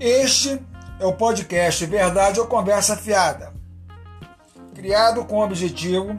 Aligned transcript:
Este 0.00 0.60
é 1.00 1.04
o 1.04 1.12
podcast 1.12 1.84
Verdade 1.84 2.38
ou 2.38 2.46
Conversa 2.46 2.96
Fiada, 2.96 3.52
criado 4.72 5.24
com 5.24 5.38
o 5.38 5.44
objetivo 5.44 6.16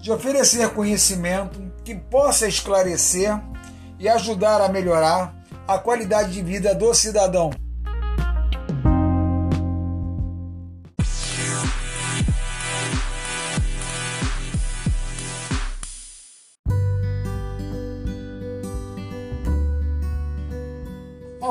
de 0.00 0.10
oferecer 0.10 0.70
conhecimento 0.70 1.60
que 1.84 1.94
possa 1.94 2.48
esclarecer 2.48 3.38
e 3.98 4.08
ajudar 4.08 4.62
a 4.62 4.68
melhorar 4.70 5.34
a 5.66 5.78
qualidade 5.78 6.32
de 6.32 6.42
vida 6.42 6.74
do 6.74 6.94
cidadão. 6.94 7.50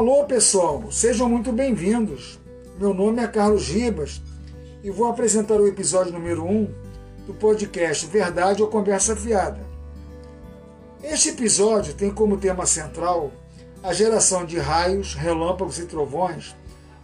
Alô 0.10 0.24
pessoal, 0.24 0.90
sejam 0.90 1.28
muito 1.28 1.52
bem-vindos. 1.52 2.40
Meu 2.80 2.94
nome 2.94 3.22
é 3.22 3.28
Carlos 3.28 3.68
Ribas 3.68 4.22
e 4.82 4.90
vou 4.90 5.08
apresentar 5.08 5.60
o 5.60 5.68
episódio 5.68 6.14
número 6.14 6.46
1 6.46 6.74
do 7.26 7.34
podcast 7.34 8.06
Verdade 8.06 8.62
ou 8.62 8.70
Conversa 8.70 9.18
Fiada. 9.18 9.60
Este 11.04 11.28
episódio 11.28 11.94
tem 11.94 12.10
como 12.10 12.38
tema 12.38 12.66
central 12.66 13.34
a 13.84 13.92
geração 13.92 14.46
de 14.46 14.58
raios, 14.58 15.14
relâmpagos 15.14 15.78
e 15.78 15.86
trovões 15.86 16.56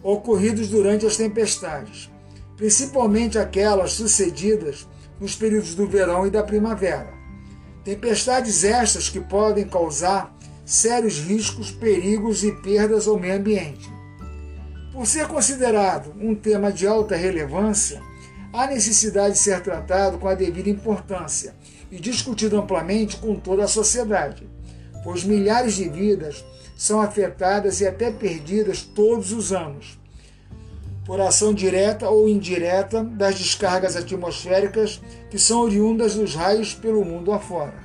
ocorridos 0.02 0.70
durante 0.70 1.04
as 1.04 1.18
tempestades, 1.18 2.10
principalmente 2.56 3.38
aquelas 3.38 3.92
sucedidas 3.92 4.88
nos 5.20 5.36
períodos 5.36 5.74
do 5.74 5.86
verão 5.86 6.26
e 6.26 6.30
da 6.30 6.42
primavera. 6.42 7.12
Tempestades 7.84 8.64
estas 8.64 9.10
que 9.10 9.20
podem 9.20 9.68
causar 9.68 10.33
sérios 10.64 11.18
riscos, 11.18 11.70
perigos 11.70 12.42
e 12.42 12.52
perdas 12.52 13.06
ao 13.06 13.18
meio 13.18 13.36
ambiente. 13.36 13.92
Por 14.92 15.06
ser 15.06 15.26
considerado 15.26 16.14
um 16.20 16.34
tema 16.34 16.72
de 16.72 16.86
alta 16.86 17.16
relevância, 17.16 18.00
há 18.52 18.66
necessidade 18.66 19.34
de 19.34 19.40
ser 19.40 19.60
tratado 19.60 20.18
com 20.18 20.28
a 20.28 20.34
devida 20.34 20.70
importância 20.70 21.54
e 21.90 21.98
discutido 21.98 22.56
amplamente 22.56 23.16
com 23.16 23.34
toda 23.34 23.64
a 23.64 23.68
sociedade, 23.68 24.48
pois 25.02 25.24
milhares 25.24 25.74
de 25.74 25.88
vidas 25.88 26.44
são 26.76 27.00
afetadas 27.00 27.80
e 27.80 27.86
até 27.86 28.10
perdidas 28.10 28.82
todos 28.82 29.32
os 29.32 29.52
anos, 29.52 29.98
por 31.04 31.20
ação 31.20 31.52
direta 31.52 32.08
ou 32.08 32.28
indireta 32.28 33.04
das 33.04 33.36
descargas 33.36 33.96
atmosféricas 33.96 35.00
que 35.30 35.38
são 35.38 35.60
oriundas 35.60 36.14
dos 36.14 36.34
raios 36.34 36.72
pelo 36.72 37.04
mundo 37.04 37.32
afora. 37.32 37.83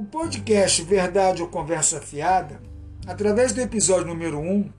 O 0.00 0.04
podcast 0.04 0.82
Verdade 0.82 1.42
ou 1.42 1.48
Conversa 1.48 2.00
Fiada, 2.00 2.58
através 3.06 3.52
do 3.52 3.60
episódio 3.60 4.06
número 4.06 4.38
1, 4.38 4.72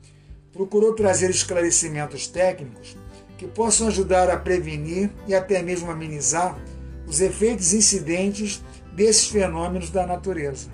procurou 0.51 0.95
trazer 0.95 1.29
esclarecimentos 1.29 2.25
técnicos 2.25 2.97
que 3.37 3.47
possam 3.47 3.85
ajudar 3.85 4.31
a 4.31 4.37
prevenir 4.37 5.11
e 5.27 5.35
até 5.35 5.61
mesmo 5.61 5.91
amenizar 5.91 6.59
os 7.05 7.21
efeitos 7.21 7.71
incidentes 7.71 8.63
desses 8.95 9.27
fenômenos 9.27 9.91
da 9.91 10.07
natureza. 10.07 10.71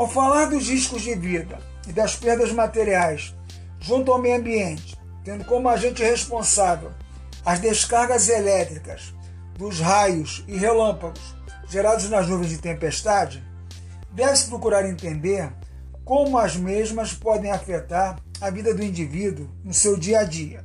Ao 0.00 0.08
falar 0.08 0.46
dos 0.46 0.66
riscos 0.66 1.02
de 1.02 1.14
vida 1.14 1.58
e 1.86 1.92
das 1.92 2.16
perdas 2.16 2.50
materiais 2.52 3.34
junto 3.78 4.10
ao 4.10 4.18
meio 4.18 4.38
ambiente, 4.38 4.96
tendo 5.22 5.44
como 5.44 5.68
agente 5.68 6.02
responsável 6.02 6.90
as 7.44 7.58
descargas 7.58 8.30
elétricas 8.30 9.12
dos 9.58 9.78
raios 9.78 10.42
e 10.48 10.56
relâmpagos 10.56 11.36
gerados 11.68 12.08
nas 12.08 12.26
nuvens 12.26 12.48
de 12.48 12.56
tempestade, 12.56 13.44
deve-se 14.10 14.48
procurar 14.48 14.88
entender 14.88 15.52
como 16.02 16.38
as 16.38 16.56
mesmas 16.56 17.12
podem 17.12 17.50
afetar 17.50 18.18
a 18.40 18.48
vida 18.48 18.72
do 18.72 18.82
indivíduo 18.82 19.50
no 19.62 19.74
seu 19.74 19.98
dia 19.98 20.20
a 20.20 20.24
dia. 20.24 20.64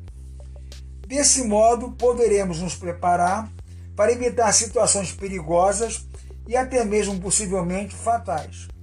Desse 1.06 1.44
modo, 1.44 1.92
poderemos 1.92 2.62
nos 2.62 2.78
preparar 2.78 3.52
para 3.98 4.14
evitar 4.14 4.54
situações 4.54 5.12
perigosas 5.12 6.08
e 6.48 6.56
até 6.56 6.86
mesmo 6.86 7.20
possivelmente 7.20 7.94
fatais. 7.94 8.74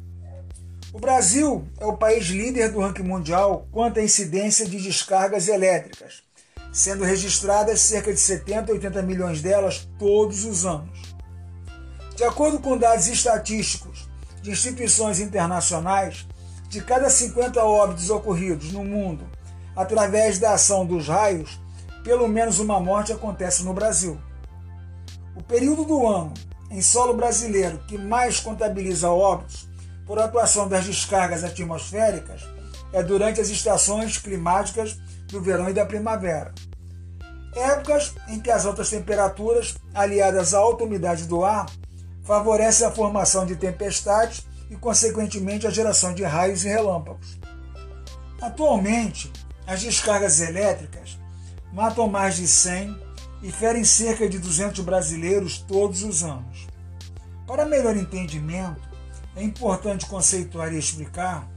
O 0.95 0.99
Brasil 0.99 1.65
é 1.81 1.87
o 1.87 1.97
país 1.97 2.27
líder 2.27 2.71
do 2.71 2.81
ranking 2.81 3.03
mundial 3.03 3.67
quanto 3.73 3.99
à 3.99 4.03
incidência 4.03 4.67
de 4.69 4.79
descargas 4.79 5.49
elétricas, 5.49 6.23
sendo 6.71 7.03
registradas 7.03 7.81
cerca 7.81 8.13
de 8.13 8.21
70 8.21 8.71
a 8.71 8.75
80 8.75 9.01
milhões 9.01 9.41
delas 9.41 9.89
todos 9.99 10.45
os 10.45 10.67
anos. 10.67 11.15
De 12.15 12.25
acordo 12.25 12.59
com 12.59 12.77
dados 12.77 13.07
estatísticos 13.07 14.07
de 14.43 14.51
instituições 14.51 15.19
internacionais, 15.19 16.27
de 16.69 16.83
cada 16.83 17.09
50 17.09 17.65
óbitos 17.65 18.11
ocorridos 18.11 18.71
no 18.71 18.85
mundo 18.85 19.25
através 19.75 20.39
da 20.39 20.53
ação 20.53 20.85
dos 20.85 21.09
raios, 21.09 21.59
pelo 22.05 22.29
menos 22.29 22.59
uma 22.59 22.79
morte 22.79 23.15
acontece 23.15 23.65
no 23.65 23.73
Brasil. 23.73 24.21
O 25.35 25.43
período 25.43 25.87
do 25.87 26.07
ano 26.07 26.35
em 26.71 26.83
solo 26.83 27.15
brasileiro 27.15 27.79
que 27.89 27.97
mais 27.97 28.39
contabiliza 28.41 29.09
óbitos 29.09 29.72
por 30.13 30.19
atuação 30.19 30.69
das 30.69 30.85
descargas 30.85 31.43
atmosféricas 31.43 32.43
é 32.93 33.03
durante 33.03 33.41
as 33.41 33.49
estações 33.49 34.19
climáticas 34.19 35.01
do 35.29 35.41
verão 35.41 35.71
e 35.71 35.73
da 35.73 35.87
primavera. 35.87 36.53
Épocas 37.57 38.13
em 38.29 38.39
que 38.39 38.51
as 38.51 38.67
altas 38.67 38.91
temperaturas, 38.91 39.75
aliadas 39.95 40.53
à 40.53 40.59
alta 40.59 40.85
umidade 40.85 41.25
do 41.25 41.43
ar, 41.43 41.65
favorecem 42.25 42.87
a 42.87 42.91
formação 42.91 43.47
de 43.47 43.57
tempestades 43.57 44.47
e, 44.69 44.77
consequentemente, 44.77 45.67
a 45.67 45.71
geração 45.71 46.13
de 46.13 46.25
raios 46.25 46.63
e 46.67 46.69
relâmpagos. 46.69 47.39
Atualmente, 48.39 49.33
as 49.67 49.81
descargas 49.81 50.43
elétricas 50.43 51.19
matam 51.73 52.07
mais 52.07 52.37
de 52.37 52.47
100 52.47 53.01
e 53.43 53.51
ferem 53.51 53.83
cerca 53.83 54.29
de 54.29 54.39
200 54.39 54.85
brasileiros 54.85 55.57
todos 55.57 56.03
os 56.03 56.23
anos. 56.23 56.67
Para 57.47 57.65
melhor 57.65 57.97
entendimento, 57.97 58.92
é 59.37 59.43
importante 59.43 60.07
conceituar 60.07 60.73
e 60.73 60.79
explicar 60.79 61.49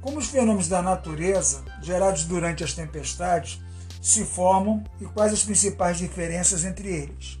como 0.00 0.18
os 0.18 0.26
fenômenos 0.26 0.68
da 0.68 0.80
natureza, 0.80 1.62
gerados 1.82 2.24
durante 2.24 2.62
as 2.62 2.72
tempestades, 2.72 3.60
se 4.00 4.24
formam 4.24 4.82
e 5.00 5.04
quais 5.04 5.32
as 5.32 5.42
principais 5.42 5.98
diferenças 5.98 6.64
entre 6.64 6.88
eles. 6.88 7.38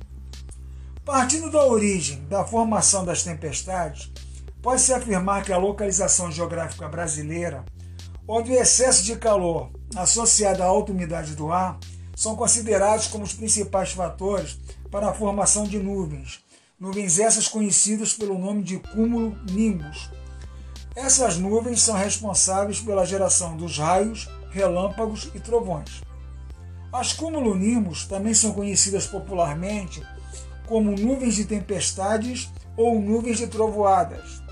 Partindo 1.04 1.50
da 1.50 1.64
origem 1.64 2.24
da 2.28 2.44
formação 2.44 3.04
das 3.04 3.22
tempestades, 3.22 4.10
pode-se 4.60 4.92
afirmar 4.92 5.44
que 5.44 5.52
a 5.52 5.56
localização 5.56 6.30
geográfica 6.30 6.88
brasileira, 6.88 7.64
onde 8.26 8.50
o 8.50 8.54
excesso 8.54 9.04
de 9.04 9.16
calor 9.16 9.70
associado 9.96 10.62
à 10.62 10.66
alta 10.66 10.92
umidade 10.92 11.34
do 11.34 11.50
ar 11.50 11.78
são 12.14 12.36
considerados 12.36 13.06
como 13.06 13.24
os 13.24 13.32
principais 13.32 13.92
fatores 13.92 14.58
para 14.90 15.08
a 15.08 15.14
formação 15.14 15.64
de 15.64 15.78
nuvens, 15.78 16.44
nuvens 16.78 17.18
essas 17.18 17.48
conhecidas 17.48 18.12
pelo 18.12 18.38
nome 18.38 18.62
de 18.62 18.78
cúmulo 18.78 19.36
nimbus. 19.50 20.10
Essas 20.94 21.36
nuvens 21.36 21.82
são 21.82 21.96
responsáveis 21.96 22.80
pela 22.80 23.04
geração 23.04 23.56
dos 23.56 23.78
raios, 23.78 24.28
relâmpagos 24.50 25.30
e 25.34 25.40
trovões. 25.40 26.02
As 26.92 27.12
cumulonimbus 27.12 28.06
também 28.06 28.32
são 28.32 28.52
conhecidas 28.52 29.06
popularmente 29.06 30.02
como 30.66 30.96
nuvens 30.96 31.34
de 31.34 31.44
tempestades 31.44 32.48
ou 32.76 33.00
nuvens 33.00 33.38
de 33.38 33.48
trovoadas. 33.48 34.42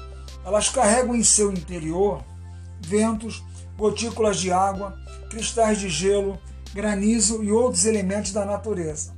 Elas 0.44 0.68
carregam 0.68 1.14
em 1.14 1.22
seu 1.22 1.52
interior 1.52 2.24
ventos, 2.80 3.42
gotículas 3.76 4.38
de 4.38 4.50
água, 4.50 4.98
cristais 5.30 5.78
de 5.78 5.88
gelo, 5.88 6.38
granizo 6.74 7.42
e 7.42 7.52
outros 7.52 7.84
elementos 7.84 8.32
da 8.32 8.44
natureza. 8.44 9.15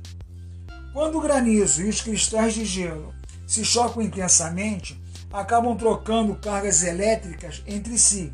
Quando 0.91 1.19
o 1.19 1.21
granizo 1.21 1.83
e 1.83 1.89
os 1.89 2.01
cristais 2.01 2.55
de 2.55 2.65
gelo 2.65 3.13
se 3.45 3.63
chocam 3.63 4.01
intensamente, 4.01 4.99
acabam 5.31 5.75
trocando 5.77 6.35
cargas 6.35 6.83
elétricas 6.83 7.63
entre 7.67 7.97
si. 7.97 8.31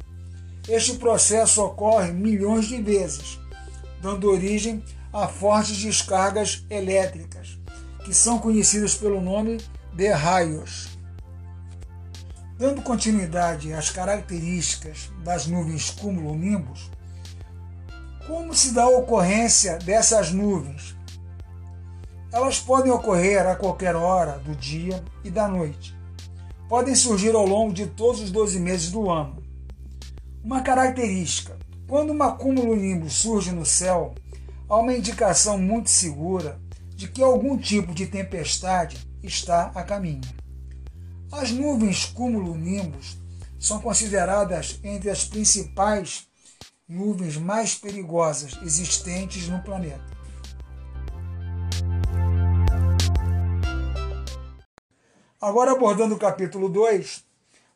Este 0.68 0.96
processo 0.96 1.62
ocorre 1.62 2.12
milhões 2.14 2.68
de 2.68 2.82
vezes, 2.82 3.40
dando 4.02 4.32
origem 4.32 4.84
a 5.12 5.28
fortes 5.28 5.78
descargas 5.78 6.66
elétricas, 6.70 7.60
que 8.06 8.14
são 8.14 8.40
conhecidas 8.40 8.96
pelo 8.96 9.22
nome 9.22 9.58
de 9.94 10.10
raios. 10.10 10.98
Dando 12.58 12.82
continuidade 12.82 13.74
às 13.74 13.90
características 13.90 15.12
das 15.26 15.46
nuvens 15.46 15.92
cúmulo-nimbus, 15.92 16.90
como 18.26 18.54
se 18.56 18.74
dá 18.74 18.84
a 18.84 18.90
ocorrência 18.90 19.78
dessas 19.78 20.32
nuvens 20.32 20.95
elas 22.36 22.60
podem 22.60 22.92
ocorrer 22.92 23.48
a 23.48 23.56
qualquer 23.56 23.96
hora 23.96 24.38
do 24.40 24.54
dia 24.54 25.02
e 25.24 25.32
da 25.32 25.48
noite. 25.48 25.96
Podem 26.68 26.94
surgir 26.94 27.34
ao 27.34 27.46
longo 27.46 27.72
de 27.72 27.88
todos 27.88 28.20
os 28.20 28.30
12 28.30 28.60
meses 28.60 28.92
do 28.92 29.10
ano. 29.10 29.42
Uma 30.44 30.62
característica: 30.62 31.58
quando 31.88 32.10
uma 32.10 32.34
cúmulo 32.34 32.76
nimbo 32.76 33.10
surge 33.10 33.54
no 33.54 33.66
céu, 33.66 34.14
há 34.68 34.76
uma 34.76 34.94
indicação 34.94 35.58
muito 35.58 35.90
segura 35.90 36.60
de 36.94 37.08
que 37.08 37.24
algum 37.24 37.58
tipo 37.58 37.94
de 37.94 38.06
tempestade 38.06 38.98
está 39.24 39.72
a 39.74 39.82
caminho. 39.82 40.30
As 41.32 41.52
nuvens 41.52 42.06
cúmulo-nimbus 42.08 43.18
são 43.58 43.80
consideradas 43.80 44.78
entre 44.84 45.10
as 45.10 45.24
principais 45.24 46.28
nuvens 46.86 47.38
mais 47.38 47.76
perigosas 47.76 48.60
existentes 48.62 49.48
no 49.48 49.62
planeta. 49.62 50.15
Agora, 55.42 55.74
abordando 55.74 56.16
o 56.16 56.20
capítulo 56.20 56.70
2, 56.70 57.24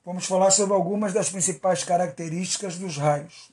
vamos 0.06 0.26
falar 0.26 0.50
sobre 0.50 0.74
algumas 0.74 1.12
das 1.12 1.30
principais 1.30 1.84
características 1.84 2.78
dos 2.78 2.96
raios. 2.96 3.52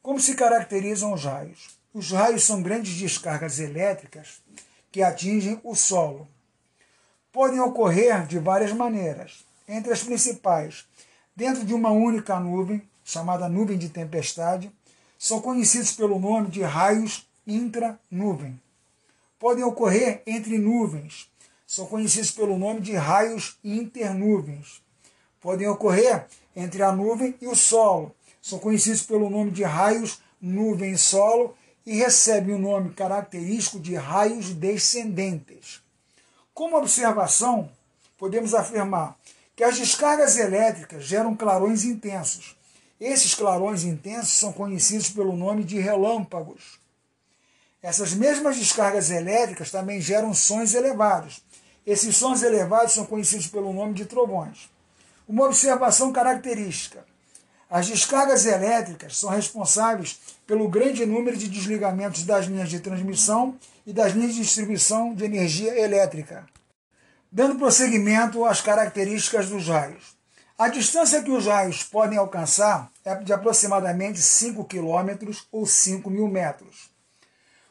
Como 0.00 0.20
se 0.20 0.36
caracterizam 0.36 1.12
os 1.12 1.24
raios? 1.24 1.76
Os 1.92 2.12
raios 2.12 2.44
são 2.44 2.62
grandes 2.62 2.94
descargas 2.94 3.58
elétricas 3.58 4.40
que 4.92 5.02
atingem 5.02 5.60
o 5.64 5.74
solo. 5.74 6.28
Podem 7.32 7.58
ocorrer 7.58 8.24
de 8.24 8.38
várias 8.38 8.72
maneiras. 8.72 9.44
Entre 9.66 9.92
as 9.92 10.04
principais, 10.04 10.86
dentro 11.34 11.64
de 11.64 11.74
uma 11.74 11.90
única 11.90 12.38
nuvem, 12.38 12.88
chamada 13.04 13.48
nuvem 13.48 13.76
de 13.76 13.88
tempestade, 13.88 14.70
são 15.18 15.40
conhecidos 15.40 15.90
pelo 15.90 16.20
nome 16.20 16.50
de 16.50 16.62
raios 16.62 17.26
intranuvem. 17.44 18.60
Podem 19.40 19.64
ocorrer 19.64 20.22
entre 20.24 20.56
nuvens, 20.56 21.28
são 21.74 21.86
conhecidos 21.86 22.30
pelo 22.30 22.56
nome 22.56 22.80
de 22.80 22.92
raios 22.94 23.58
internuvens. 23.64 24.80
Podem 25.40 25.66
ocorrer 25.66 26.24
entre 26.54 26.84
a 26.84 26.92
nuvem 26.92 27.34
e 27.40 27.48
o 27.48 27.56
solo, 27.56 28.14
são 28.40 28.60
conhecidos 28.60 29.02
pelo 29.02 29.28
nome 29.28 29.50
de 29.50 29.64
raios 29.64 30.22
nuvem-solo 30.40 31.56
e 31.84 31.96
recebem 31.96 32.54
o 32.54 32.58
nome 32.60 32.94
característico 32.94 33.80
de 33.80 33.96
raios 33.96 34.50
descendentes. 34.50 35.82
Como 36.54 36.76
observação, 36.76 37.68
podemos 38.16 38.54
afirmar 38.54 39.18
que 39.56 39.64
as 39.64 39.76
descargas 39.76 40.36
elétricas 40.36 41.02
geram 41.02 41.34
clarões 41.34 41.82
intensos. 41.82 42.56
Esses 43.00 43.34
clarões 43.34 43.82
intensos 43.82 44.34
são 44.34 44.52
conhecidos 44.52 45.10
pelo 45.10 45.34
nome 45.34 45.64
de 45.64 45.80
relâmpagos. 45.80 46.78
Essas 47.82 48.14
mesmas 48.14 48.56
descargas 48.56 49.10
elétricas 49.10 49.72
também 49.72 50.00
geram 50.00 50.32
sons 50.32 50.72
elevados. 50.72 51.42
Esses 51.86 52.16
sons 52.16 52.42
elevados 52.42 52.94
são 52.94 53.04
conhecidos 53.04 53.46
pelo 53.46 53.72
nome 53.72 53.92
de 53.92 54.06
trovões. 54.06 54.70
Uma 55.28 55.44
observação 55.44 56.12
característica: 56.12 57.04
as 57.68 57.86
descargas 57.86 58.46
elétricas 58.46 59.18
são 59.18 59.30
responsáveis 59.30 60.18
pelo 60.46 60.68
grande 60.68 61.04
número 61.04 61.36
de 61.36 61.48
desligamentos 61.48 62.24
das 62.24 62.46
linhas 62.46 62.70
de 62.70 62.80
transmissão 62.80 63.58
e 63.86 63.92
das 63.92 64.12
linhas 64.12 64.34
de 64.34 64.42
distribuição 64.42 65.14
de 65.14 65.24
energia 65.24 65.78
elétrica. 65.78 66.46
Dando 67.30 67.58
prosseguimento 67.58 68.44
às 68.44 68.60
características 68.60 69.48
dos 69.48 69.66
raios. 69.68 70.14
A 70.56 70.68
distância 70.68 71.22
que 71.22 71.32
os 71.32 71.46
raios 71.46 71.82
podem 71.82 72.16
alcançar 72.16 72.90
é 73.04 73.14
de 73.16 73.32
aproximadamente 73.32 74.22
5 74.22 74.64
km 74.66 75.34
ou 75.50 75.66
5 75.66 76.08
mil 76.08 76.28
metros. 76.28 76.90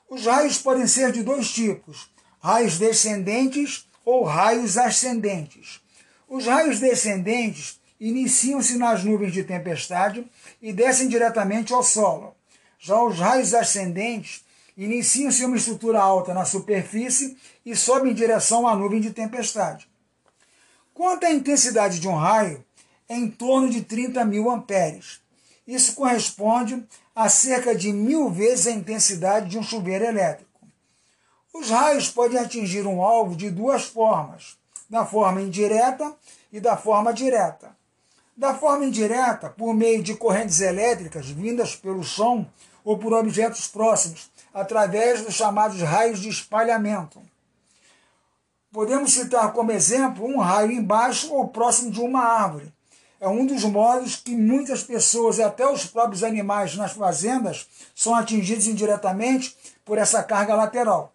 Os 0.10 0.25
raios 0.25 0.57
podem 0.57 0.86
ser 0.86 1.12
de 1.13 1.24
dois 1.24 1.50
tipos: 1.50 2.12
raios 2.42 2.77
descendentes 2.77 3.88
ou 4.05 4.23
raios 4.23 4.77
ascendentes. 4.77 5.81
Os 6.27 6.45
raios 6.45 6.79
descendentes 6.79 7.79
iniciam-se 8.00 8.77
nas 8.77 9.03
nuvens 9.03 9.33
de 9.33 9.44
tempestade 9.44 10.25
e 10.61 10.73
descem 10.73 11.07
diretamente 11.07 11.73
ao 11.73 11.83
solo. 11.83 12.35
Já 12.79 13.01
os 13.01 13.17
raios 13.17 13.53
ascendentes 13.53 14.44
iniciam-se 14.75 15.44
em 15.44 15.45
uma 15.45 15.55
estrutura 15.55 16.01
alta 16.01 16.33
na 16.33 16.44
superfície 16.44 17.38
e 17.65 17.75
sobem 17.75 18.11
em 18.11 18.15
direção 18.15 18.67
à 18.67 18.75
nuvem 18.75 19.00
de 19.00 19.11
tempestade. 19.11 19.88
Quanto 20.94 21.25
à 21.25 21.31
intensidade 21.31 22.00
de 22.00 22.07
um 22.07 22.15
raio, 22.15 22.63
é 23.07 23.15
em 23.15 23.29
torno 23.29 23.69
de 23.69 23.81
30 23.83 24.25
mil 24.25 24.50
amperes. 24.50 25.21
Isso 25.67 25.94
corresponde 25.94 26.83
a 27.15 27.29
cerca 27.29 27.75
de 27.75 27.94
mil 27.94 28.29
vezes 28.29 28.67
a 28.67 28.71
intensidade 28.71 29.50
de 29.50 29.57
um 29.57 29.63
chuveiro 29.63 30.03
elétrico. 30.03 30.52
Os 31.53 31.69
raios 31.69 32.09
podem 32.09 32.39
atingir 32.39 32.88
um 32.88 33.03
alvo 33.03 33.35
de 33.35 33.51
duas 33.51 33.85
formas, 33.85 34.57
da 34.89 35.05
forma 35.05 35.39
indireta 35.39 36.11
e 36.51 36.59
da 36.59 36.75
forma 36.75 37.13
direta. 37.13 37.77
Da 38.35 38.55
forma 38.55 38.85
indireta, 38.85 39.51
por 39.51 39.75
meio 39.75 40.01
de 40.01 40.15
correntes 40.15 40.61
elétricas 40.61 41.29
vindas 41.29 41.75
pelo 41.75 42.03
som 42.03 42.44
ou 42.83 42.97
por 42.97 43.13
objetos 43.13 43.67
próximos, 43.67 44.31
através 44.51 45.21
dos 45.21 45.35
chamados 45.35 45.79
raios 45.81 46.19
de 46.19 46.27
espalhamento. 46.27 47.21
Podemos 48.71 49.13
citar 49.13 49.53
como 49.53 49.71
exemplo 49.71 50.25
um 50.25 50.39
raio 50.39 50.71
embaixo 50.71 51.31
ou 51.31 51.47
próximo 51.47 51.91
de 51.91 52.01
uma 52.01 52.23
árvore. 52.23 52.73
É 53.21 53.27
um 53.27 53.45
dos 53.45 53.63
modos 53.63 54.15
que 54.15 54.35
muitas 54.35 54.83
pessoas 54.83 55.38
e 55.38 55.44
até 55.44 55.67
os 55.67 55.85
próprios 55.85 56.23
animais 56.23 56.75
nas 56.75 56.94
fazendas 56.94 57.67
são 57.95 58.15
atingidos 58.15 58.65
indiretamente 58.65 59.55
por 59.85 60.00
essa 60.00 60.23
carga 60.23 60.55
lateral. 60.55 61.12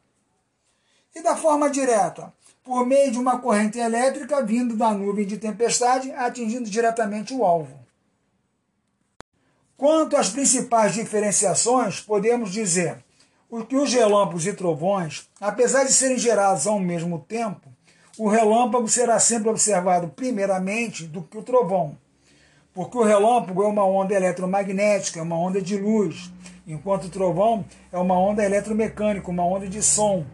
E 1.19 1.23
da 1.23 1.35
forma 1.35 1.69
direta, 1.69 2.33
por 2.63 2.87
meio 2.87 3.11
de 3.11 3.19
uma 3.19 3.41
corrente 3.41 3.77
elétrica 3.77 4.41
vindo 4.41 4.77
da 4.77 4.93
nuvem 4.93 5.27
de 5.27 5.37
tempestade, 5.37 6.13
atingindo 6.13 6.71
diretamente 6.71 7.35
o 7.35 7.45
alvo. 7.45 7.77
Quanto 9.77 10.17
às 10.17 10.29
principais 10.31 10.95
diferenciações, 10.95 11.99
podemos 12.01 12.53
dizer 12.53 13.05
que 13.69 13.75
os 13.75 13.93
relâmpagos 13.93 14.47
e 14.47 14.53
trovões, 14.53 15.29
apesar 15.41 15.83
de 15.83 15.93
serem 15.93 16.19
gerados 16.19 16.69
ao 16.69 16.79
mesmo 16.79 17.19
tempo, 17.19 17.69
o 18.17 18.29
relâmpago 18.29 18.87
será 18.87 19.19
sempre 19.19 19.49
observado 19.49 20.07
primeiramente 20.11 21.05
do 21.05 21.23
que 21.23 21.37
o 21.37 21.43
trovão, 21.43 21.99
porque 22.73 22.97
o 22.97 23.03
relâmpago 23.03 23.65
é 23.65 23.67
uma 23.67 23.85
onda 23.85 24.15
eletromagnética, 24.15 25.19
é 25.19 25.23
uma 25.23 25.37
onda 25.37 25.61
de 25.61 25.77
luz, 25.77 26.31
enquanto 26.65 27.07
o 27.07 27.11
trovão 27.11 27.65
é 27.91 27.99
uma 27.99 28.17
onda 28.17 28.45
eletromecânica, 28.45 29.29
uma 29.29 29.45
onda 29.45 29.67
de 29.67 29.83
som. 29.83 30.25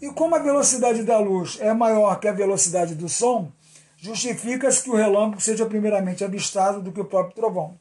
E 0.00 0.10
como 0.10 0.34
a 0.34 0.38
velocidade 0.38 1.02
da 1.02 1.18
luz 1.18 1.58
é 1.60 1.72
maior 1.72 2.20
que 2.20 2.28
a 2.28 2.32
velocidade 2.32 2.94
do 2.94 3.08
som, 3.08 3.50
justifica-se 3.96 4.82
que 4.82 4.90
o 4.90 4.96
relâmpago 4.96 5.40
seja 5.40 5.64
primeiramente 5.64 6.22
avistado 6.22 6.82
do 6.82 6.92
que 6.92 7.00
o 7.00 7.04
próprio 7.04 7.34
trovão. 7.34 7.78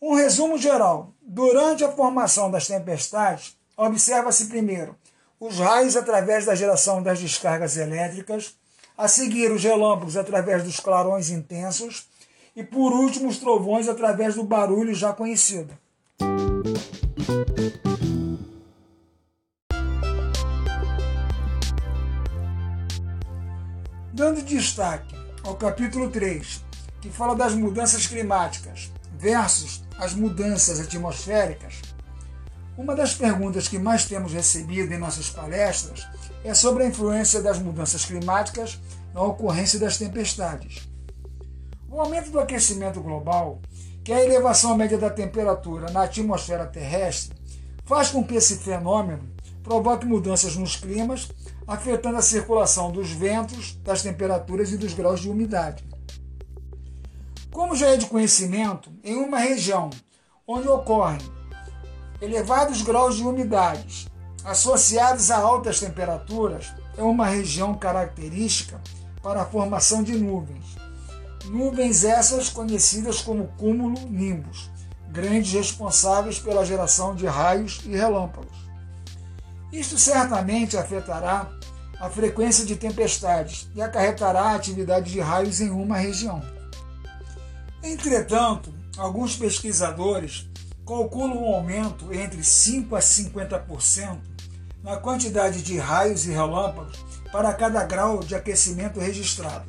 Um 0.00 0.14
resumo 0.14 0.58
geral: 0.58 1.12
durante 1.22 1.84
a 1.84 1.92
formação 1.92 2.50
das 2.50 2.66
tempestades, 2.66 3.56
observa-se 3.76 4.46
primeiro 4.46 4.94
os 5.40 5.58
raios 5.58 5.96
através 5.96 6.44
da 6.44 6.54
geração 6.54 7.02
das 7.02 7.18
descargas 7.18 7.76
elétricas, 7.76 8.54
a 8.96 9.06
seguir 9.06 9.50
os 9.50 9.62
relâmpagos 9.62 10.16
através 10.16 10.64
dos 10.64 10.80
clarões 10.80 11.30
intensos 11.30 12.08
e 12.54 12.64
por 12.64 12.92
último 12.92 13.28
os 13.28 13.38
trovões 13.38 13.88
através 13.88 14.34
do 14.34 14.44
barulho 14.44 14.94
já 14.94 15.12
conhecido. 15.12 15.76
Dando 24.16 24.40
destaque 24.40 25.14
ao 25.44 25.56
capítulo 25.56 26.08
3, 26.08 26.64
que 27.02 27.10
fala 27.10 27.36
das 27.36 27.54
mudanças 27.54 28.06
climáticas 28.06 28.90
versus 29.18 29.84
as 29.98 30.14
mudanças 30.14 30.80
atmosféricas, 30.80 31.82
uma 32.78 32.96
das 32.96 33.12
perguntas 33.12 33.68
que 33.68 33.78
mais 33.78 34.06
temos 34.06 34.32
recebido 34.32 34.90
em 34.90 34.96
nossas 34.96 35.28
palestras 35.28 36.08
é 36.42 36.54
sobre 36.54 36.84
a 36.84 36.86
influência 36.86 37.42
das 37.42 37.58
mudanças 37.58 38.06
climáticas 38.06 38.80
na 39.12 39.20
ocorrência 39.20 39.78
das 39.78 39.98
tempestades. 39.98 40.88
O 41.86 42.00
aumento 42.00 42.30
do 42.30 42.40
aquecimento 42.40 43.02
global, 43.02 43.60
que 44.02 44.12
é 44.12 44.16
a 44.16 44.24
elevação 44.24 44.74
média 44.78 44.96
da 44.96 45.10
temperatura 45.10 45.90
na 45.90 46.04
atmosfera 46.04 46.64
terrestre, 46.64 47.36
faz 47.84 48.08
com 48.08 48.24
que 48.24 48.36
esse 48.36 48.56
fenômeno 48.56 49.28
provoque 49.62 50.06
mudanças 50.06 50.56
nos 50.56 50.74
climas 50.74 51.28
afetando 51.66 52.18
a 52.18 52.22
circulação 52.22 52.92
dos 52.92 53.10
ventos, 53.10 53.76
das 53.82 54.02
temperaturas 54.02 54.72
e 54.72 54.76
dos 54.76 54.94
graus 54.94 55.20
de 55.20 55.28
umidade. 55.28 55.84
Como 57.50 57.74
já 57.74 57.88
é 57.88 57.96
de 57.96 58.06
conhecimento, 58.06 58.92
em 59.02 59.16
uma 59.16 59.38
região 59.38 59.90
onde 60.46 60.68
ocorrem 60.68 61.20
elevados 62.20 62.82
graus 62.82 63.16
de 63.16 63.22
umidade 63.22 64.06
associados 64.44 65.30
a 65.32 65.38
altas 65.38 65.80
temperaturas, 65.80 66.72
é 66.96 67.02
uma 67.02 67.26
região 67.26 67.74
característica 67.74 68.80
para 69.20 69.42
a 69.42 69.44
formação 69.44 70.04
de 70.04 70.16
nuvens. 70.16 70.76
Nuvens 71.46 72.04
essas 72.04 72.48
conhecidas 72.48 73.20
como 73.20 73.48
cúmulo 73.58 73.98
nimbus, 74.08 74.70
grandes 75.10 75.52
responsáveis 75.52 76.38
pela 76.38 76.64
geração 76.64 77.14
de 77.14 77.26
raios 77.26 77.80
e 77.84 77.96
relâmpagos. 77.96 78.65
Isto 79.72 79.98
certamente 79.98 80.76
afetará 80.76 81.50
a 82.00 82.10
frequência 82.10 82.64
de 82.64 82.76
tempestades 82.76 83.68
e 83.74 83.82
acarretará 83.82 84.42
a 84.42 84.54
atividade 84.54 85.10
de 85.10 85.20
raios 85.20 85.60
em 85.60 85.70
uma 85.70 85.96
região. 85.96 86.42
Entretanto, 87.82 88.72
alguns 88.96 89.36
pesquisadores 89.36 90.48
calcula 90.86 91.34
um 91.34 91.54
aumento 91.54 92.12
entre 92.12 92.42
5 92.44 92.94
a 92.94 93.00
50% 93.00 94.18
na 94.82 94.96
quantidade 94.96 95.62
de 95.62 95.78
raios 95.78 96.26
e 96.26 96.30
relâmpagos 96.30 97.04
para 97.32 97.52
cada 97.52 97.82
grau 97.84 98.20
de 98.20 98.34
aquecimento 98.34 99.00
registrado. 99.00 99.66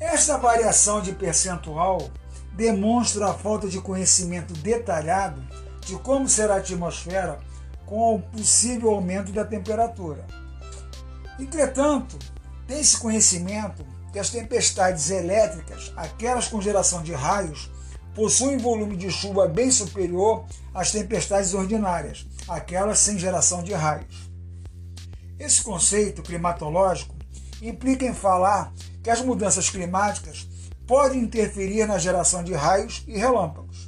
Esta 0.00 0.38
variação 0.38 1.00
de 1.00 1.12
percentual 1.12 2.10
demonstra 2.54 3.30
a 3.30 3.34
falta 3.34 3.68
de 3.68 3.80
conhecimento 3.80 4.52
detalhado 4.54 5.42
de 5.86 5.96
como 5.96 6.28
será 6.28 6.54
a 6.54 6.58
atmosfera 6.58 7.38
com 7.92 8.14
o 8.14 8.22
possível 8.22 8.94
aumento 8.94 9.32
da 9.32 9.44
temperatura. 9.44 10.26
Entretanto, 11.38 12.18
tem-se 12.66 12.96
conhecimento 12.96 13.84
que 14.10 14.18
as 14.18 14.30
tempestades 14.30 15.10
elétricas, 15.10 15.92
aquelas 15.94 16.48
com 16.48 16.58
geração 16.58 17.02
de 17.02 17.12
raios, 17.12 17.70
possuem 18.14 18.56
volume 18.56 18.96
de 18.96 19.10
chuva 19.10 19.46
bem 19.46 19.70
superior 19.70 20.46
às 20.72 20.90
tempestades 20.90 21.52
ordinárias, 21.52 22.26
aquelas 22.48 22.98
sem 22.98 23.18
geração 23.18 23.62
de 23.62 23.74
raios. 23.74 24.30
Esse 25.38 25.62
conceito 25.62 26.22
climatológico 26.22 27.14
implica 27.60 28.06
em 28.06 28.14
falar 28.14 28.72
que 29.02 29.10
as 29.10 29.20
mudanças 29.20 29.68
climáticas 29.68 30.48
podem 30.86 31.20
interferir 31.20 31.86
na 31.86 31.98
geração 31.98 32.42
de 32.42 32.54
raios 32.54 33.04
e 33.06 33.18
relâmpagos. 33.18 33.86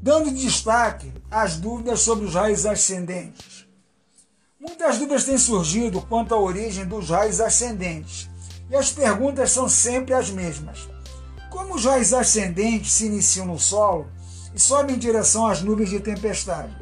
Dando 0.00 0.30
destaque 0.30 1.12
às 1.30 1.56
dúvidas 1.56 2.00
sobre 2.00 2.24
os 2.24 2.34
raios 2.34 2.66
ascendentes. 2.66 3.66
Muitas 4.58 4.98
dúvidas 4.98 5.24
têm 5.24 5.38
surgido 5.38 6.02
quanto 6.02 6.34
à 6.34 6.38
origem 6.38 6.84
dos 6.84 7.08
raios 7.08 7.40
ascendentes, 7.40 8.28
e 8.68 8.76
as 8.76 8.90
perguntas 8.90 9.52
são 9.52 9.68
sempre 9.68 10.12
as 10.12 10.30
mesmas. 10.30 10.88
Como 11.50 11.74
os 11.74 11.84
raios 11.84 12.12
ascendentes 12.12 12.92
se 12.92 13.06
iniciam 13.06 13.46
no 13.46 13.58
solo 13.58 14.08
e 14.54 14.60
sobem 14.60 14.96
em 14.96 14.98
direção 14.98 15.46
às 15.46 15.62
nuvens 15.62 15.90
de 15.90 16.00
tempestade? 16.00 16.76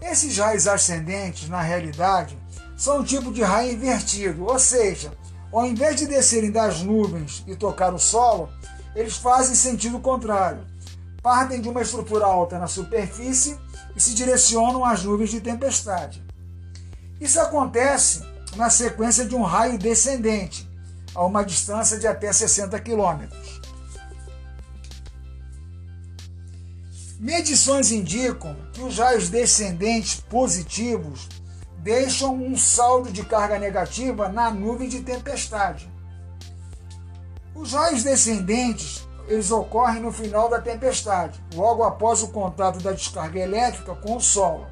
Esses 0.00 0.36
raios 0.36 0.66
ascendentes, 0.66 1.48
na 1.48 1.60
realidade, 1.60 2.38
são 2.76 3.00
um 3.00 3.04
tipo 3.04 3.32
de 3.32 3.42
raio 3.42 3.72
invertido, 3.72 4.44
ou 4.44 4.58
seja, 4.58 5.12
ao 5.52 5.66
invés 5.66 5.96
de 5.96 6.06
descerem 6.06 6.50
das 6.50 6.82
nuvens 6.82 7.42
e 7.46 7.56
tocar 7.56 7.94
o 7.94 7.98
solo, 7.98 8.48
eles 8.94 9.16
fazem 9.16 9.54
sentido 9.54 9.98
contrário. 9.98 10.64
Partem 11.24 11.58
de 11.58 11.70
uma 11.70 11.80
estrutura 11.80 12.26
alta 12.26 12.58
na 12.58 12.66
superfície 12.66 13.58
e 13.96 14.00
se 14.00 14.12
direcionam 14.12 14.84
às 14.84 15.04
nuvens 15.04 15.30
de 15.30 15.40
tempestade. 15.40 16.22
Isso 17.18 17.40
acontece 17.40 18.22
na 18.56 18.68
sequência 18.68 19.24
de 19.24 19.34
um 19.34 19.40
raio 19.40 19.78
descendente, 19.78 20.68
a 21.14 21.24
uma 21.24 21.42
distância 21.42 21.98
de 21.98 22.06
até 22.06 22.30
60 22.30 22.78
quilômetros. 22.78 23.58
Medições 27.18 27.90
indicam 27.90 28.54
que 28.74 28.82
os 28.82 28.98
raios 28.98 29.30
descendentes 29.30 30.20
positivos 30.20 31.26
deixam 31.78 32.34
um 32.34 32.54
saldo 32.54 33.10
de 33.10 33.24
carga 33.24 33.58
negativa 33.58 34.28
na 34.28 34.50
nuvem 34.50 34.90
de 34.90 35.00
tempestade. 35.00 35.90
Os 37.54 37.72
raios 37.72 38.02
descendentes 38.02 39.08
eles 39.28 39.50
ocorrem 39.50 40.02
no 40.02 40.12
final 40.12 40.48
da 40.48 40.60
tempestade, 40.60 41.42
logo 41.54 41.82
após 41.82 42.22
o 42.22 42.28
contato 42.28 42.80
da 42.80 42.92
descarga 42.92 43.40
elétrica 43.40 43.94
com 43.94 44.16
o 44.16 44.20
solo. 44.20 44.66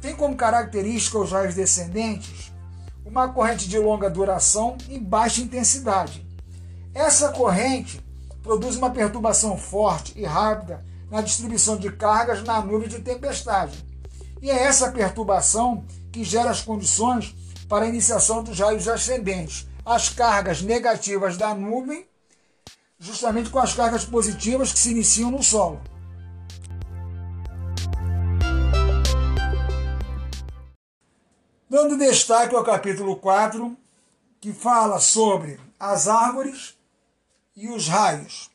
Tem 0.00 0.14
como 0.14 0.36
característica 0.36 1.18
os 1.18 1.32
raios 1.32 1.54
descendentes 1.54 2.52
uma 3.08 3.28
corrente 3.28 3.68
de 3.68 3.78
longa 3.78 4.10
duração 4.10 4.76
e 4.88 4.98
baixa 4.98 5.40
intensidade. 5.40 6.26
Essa 6.94 7.30
corrente 7.30 8.04
produz 8.42 8.76
uma 8.76 8.90
perturbação 8.90 9.56
forte 9.56 10.12
e 10.16 10.24
rápida 10.24 10.84
na 11.10 11.22
distribuição 11.22 11.76
de 11.76 11.90
cargas 11.90 12.42
na 12.44 12.60
nuvem 12.60 12.88
de 12.88 13.00
tempestade. 13.00 13.84
E 14.42 14.50
é 14.50 14.62
essa 14.64 14.90
perturbação 14.90 15.84
que 16.12 16.22
gera 16.22 16.50
as 16.50 16.60
condições 16.60 17.34
para 17.68 17.84
a 17.84 17.88
iniciação 17.88 18.42
dos 18.42 18.58
raios 18.58 18.86
ascendentes, 18.88 19.66
as 19.84 20.08
cargas 20.08 20.62
negativas 20.62 21.36
da 21.36 21.54
nuvem, 21.54 22.06
justamente 22.98 23.50
com 23.50 23.58
as 23.58 23.74
cargas 23.74 24.04
positivas 24.04 24.72
que 24.72 24.78
se 24.78 24.90
iniciam 24.90 25.30
no 25.30 25.42
solo. 25.42 25.80
Dando 31.70 31.98
destaque 31.98 32.56
ao 32.56 32.64
capítulo 32.64 33.16
4, 33.16 33.76
que 34.40 34.52
fala 34.52 34.98
sobre 34.98 35.60
as 35.78 36.08
árvores 36.08 36.74
e 37.54 37.68
os 37.68 37.86
raios. 37.88 38.50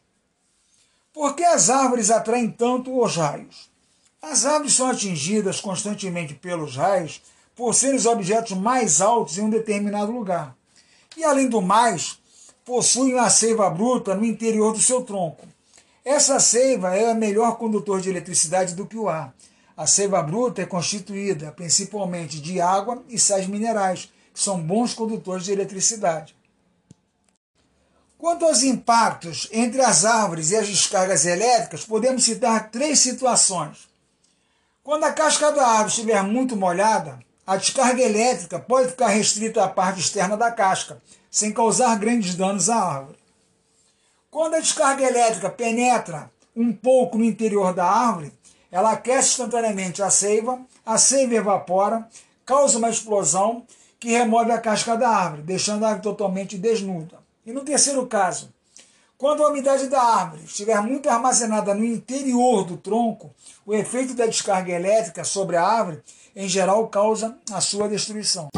Por 1.13 1.35
que 1.35 1.43
as 1.43 1.69
árvores 1.69 2.09
atraem 2.09 2.49
tanto 2.49 2.99
os 2.99 3.15
raios? 3.15 3.69
As 4.21 4.45
árvores 4.45 4.73
são 4.73 4.89
atingidas 4.89 5.61
constantemente 5.61 6.33
pelos 6.33 6.75
raios 6.75 7.21
por 7.55 7.73
serem 7.75 7.97
os 7.97 8.05
objetos 8.05 8.57
mais 8.57 8.99
altos 8.99 9.37
em 9.37 9.41
um 9.41 9.49
determinado 9.49 10.11
lugar. 10.11 10.55
E, 11.15 11.23
além 11.23 11.47
do 11.47 11.61
mais, 11.61 12.17
possuem 12.65 13.13
uma 13.13 13.29
seiva 13.29 13.69
bruta 13.69 14.15
no 14.15 14.25
interior 14.25 14.73
do 14.73 14.79
seu 14.79 15.01
tronco. 15.03 15.47
Essa 16.03 16.39
seiva 16.39 16.95
é 16.95 17.11
o 17.11 17.15
melhor 17.15 17.57
condutor 17.57 18.01
de 18.01 18.09
eletricidade 18.09 18.75
do 18.75 18.85
que 18.85 18.97
o 18.97 19.07
ar. 19.07 19.33
A 19.75 19.87
seiva 19.87 20.21
bruta 20.21 20.61
é 20.61 20.65
constituída 20.65 21.51
principalmente 21.51 22.39
de 22.39 22.61
água 22.61 23.03
e 23.09 23.17
sais 23.17 23.47
minerais, 23.47 24.11
que 24.33 24.39
são 24.39 24.61
bons 24.61 24.93
condutores 24.93 25.45
de 25.45 25.51
eletricidade. 25.51 26.35
Quanto 28.17 28.45
aos 28.45 28.63
impactos 28.63 29.49
entre 29.51 29.81
as 29.81 30.05
árvores 30.05 30.51
e 30.51 30.55
as 30.55 30.67
descargas 30.67 31.25
elétricas, 31.25 31.83
podemos 31.83 32.23
citar 32.23 32.69
três 32.69 32.99
situações. 32.99 33.89
Quando 34.83 35.03
a 35.05 35.11
casca 35.11 35.51
da 35.51 35.65
árvore 35.65 35.89
estiver 35.89 36.23
muito 36.23 36.55
molhada, 36.55 37.19
a 37.45 37.57
descarga 37.57 38.01
elétrica 38.01 38.59
pode 38.59 38.89
ficar 38.89 39.07
restrita 39.07 39.63
à 39.63 39.67
parte 39.67 39.99
externa 39.99 40.37
da 40.37 40.51
casca, 40.51 41.01
sem 41.29 41.51
causar 41.51 41.99
grandes 41.99 42.35
danos 42.35 42.69
à 42.69 42.77
árvore. 42.77 43.17
Quando 44.31 44.55
a 44.55 44.59
descarga 44.59 45.03
elétrica 45.03 45.49
penetra 45.49 46.31
um 46.55 46.71
pouco 46.71 47.17
no 47.17 47.25
interior 47.25 47.73
da 47.73 47.85
árvore, 47.85 48.31
ela 48.71 48.91
aquece 48.91 49.29
instantaneamente 49.29 50.01
a 50.01 50.09
seiva, 50.09 50.59
a 50.85 50.97
seiva 50.97 51.35
evapora, 51.35 52.07
causa 52.45 52.77
uma 52.77 52.89
explosão 52.89 53.65
que 53.99 54.09
remove 54.09 54.51
a 54.51 54.59
casca 54.59 54.97
da 54.97 55.09
árvore, 55.09 55.43
deixando 55.43 55.83
a 55.83 55.89
árvore 55.89 56.03
totalmente 56.03 56.57
desnuda. 56.57 57.19
E 57.45 57.51
no 57.51 57.61
terceiro 57.61 58.05
caso, 58.07 58.51
quando 59.17 59.43
a 59.43 59.49
umidade 59.49 59.87
da 59.87 60.01
árvore 60.01 60.43
estiver 60.43 60.81
muito 60.81 61.09
armazenada 61.09 61.73
no 61.73 61.85
interior 61.85 62.65
do 62.65 62.77
tronco, 62.77 63.33
o 63.65 63.73
efeito 63.73 64.13
da 64.13 64.25
descarga 64.25 64.73
elétrica 64.73 65.23
sobre 65.23 65.55
a 65.55 65.63
árvore 65.63 66.01
em 66.35 66.47
geral 66.47 66.87
causa 66.87 67.37
a 67.51 67.61
sua 67.61 67.87
destruição. 67.87 68.49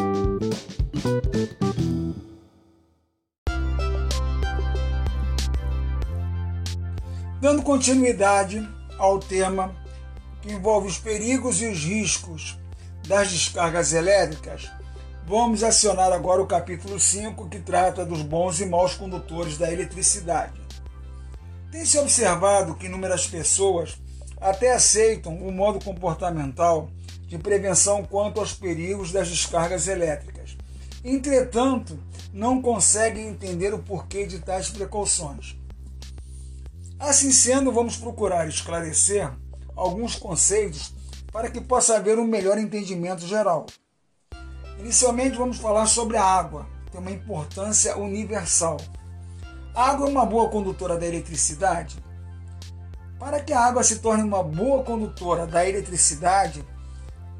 Dando 7.41 7.62
continuidade 7.62 8.67
ao 8.98 9.20
tema 9.20 9.75
que 10.41 10.51
envolve 10.51 10.88
os 10.88 10.98
perigos 10.98 11.62
e 11.62 11.67
os 11.67 11.84
riscos 11.84 12.58
das 13.08 13.32
descargas 13.32 13.94
elétricas, 13.94 14.72
vamos 15.27 15.62
acionar 15.62 16.12
agora 16.12 16.41
o 16.41 16.48
capítulo 16.48 17.00
5, 17.00 17.50
que 17.50 17.60
trata 17.60 18.05
dos 18.05 18.22
bons 18.22 18.62
e 18.62 18.65
maus 18.65 18.96
condutores 18.96 19.58
da 19.58 19.72
eletricidade. 19.72 20.60
Tem-se 21.72 22.00
observado 22.00 22.75
que 22.75 22.86
inúmeras 22.86 23.27
pessoas 23.27 23.98
até 24.39 24.74
aceitam 24.74 25.36
o 25.36 25.51
modo 25.51 25.84
comportamental 25.84 26.89
de 27.27 27.38
prevenção 27.38 28.03
quanto 28.03 28.39
aos 28.39 28.53
perigos 28.53 29.12
das 29.12 29.29
descargas 29.29 29.88
elétricas. 29.88 30.58
Entretanto, 31.03 32.00
não 32.34 32.62
conseguem 32.62 33.27
entender 33.27 33.74
o 33.74 33.79
porquê 33.79 34.25
de 34.25 34.39
tais 34.39 34.70
precauções. 34.70 35.55
Assim 37.00 37.32
sendo, 37.32 37.72
vamos 37.72 37.98
procurar 37.98 38.48
esclarecer 38.48 39.32
alguns 39.75 40.15
conceitos 40.15 40.94
para 41.32 41.51
que 41.51 41.60
possa 41.60 41.98
haver 41.98 42.17
um 42.17 42.25
melhor 42.25 42.58
entendimento 42.58 43.27
geral. 43.27 43.65
Inicialmente, 44.79 45.38
vamos 45.38 45.58
falar 45.58 45.86
sobre 45.86 46.17
a 46.17 46.24
água, 46.24 46.65
tem 46.91 47.00
uma 47.00 47.12
importância 47.12 47.98
universal. 47.98 48.77
A 49.74 49.91
água 49.91 50.08
é 50.08 50.10
uma 50.10 50.25
boa 50.25 50.50
condutora 50.50 50.98
da 50.98 51.05
eletricidade? 51.05 51.98
Para 53.20 53.41
que 53.41 53.51
a 53.51 53.60
água 53.60 53.84
se 53.84 54.00
torne 54.00 54.24
uma 54.24 54.41
boa 54.41 54.84
condutora 54.84 55.46
da 55.46 55.67
eletricidade, 55.67 56.65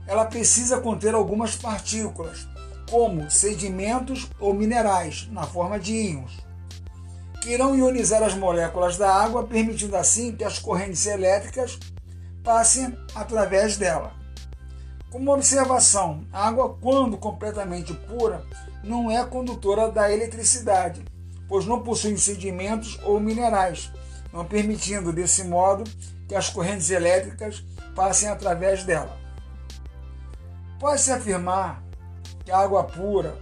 ela 0.08 0.26
precisa 0.26 0.80
conter 0.80 1.14
algumas 1.14 1.56
partículas, 1.56 2.48
como 2.90 3.30
sedimentos 3.30 4.30
ou 4.40 4.54
minerais, 4.54 5.28
na 5.32 5.44
forma 5.44 5.80
de 5.80 5.94
íons, 5.94 6.46
que 7.42 7.52
irão 7.52 7.76
ionizar 7.76 8.24
as 8.24 8.36
moléculas 8.36 8.98
da 8.98 9.12
água, 9.12 9.44
permitindo 9.44 9.96
assim 9.96 10.36
que 10.36 10.44
as 10.44 10.60
correntes 10.60 11.06
elétricas 11.06 11.80
passem 12.44 12.96
através 13.16 13.78
dela. 13.78 14.14
Como 15.10 15.34
observação, 15.34 16.26
a 16.32 16.48
água, 16.48 16.78
quando 16.80 17.18
completamente 17.18 17.94
pura, 17.94 18.44
não 18.84 19.10
é 19.10 19.24
condutora 19.26 19.90
da 19.90 20.12
eletricidade, 20.12 21.04
pois 21.48 21.66
não 21.66 21.82
possui 21.82 22.18
sedimentos 22.18 23.00
ou 23.04 23.20
minerais, 23.20 23.92
não 24.32 24.46
permitindo, 24.46 25.14
desse 25.14 25.44
modo, 25.44 25.84
que 26.28 26.36
as 26.36 26.50
correntes 26.50 26.90
elétricas 26.90 27.64
passem 27.96 28.30
através 28.30 28.84
dela. 28.84 29.25
Pode-se 30.79 31.12
afirmar 31.12 31.84
que 32.44 32.51
a 32.51 32.60
água 32.60 32.84
pura, 32.84 33.38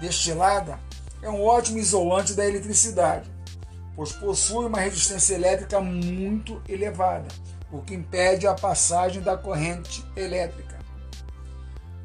destilada, 0.00 0.78
é 1.20 1.28
um 1.28 1.44
ótimo 1.44 1.78
isolante 1.78 2.34
da 2.34 2.46
eletricidade, 2.46 3.30
pois 3.94 4.12
possui 4.12 4.66
uma 4.66 4.80
resistência 4.80 5.34
elétrica 5.34 5.80
muito 5.80 6.62
elevada, 6.68 7.26
o 7.72 7.80
que 7.80 7.94
impede 7.94 8.46
a 8.46 8.54
passagem 8.54 9.22
da 9.22 9.36
corrente 9.36 10.04
elétrica. 10.14 10.76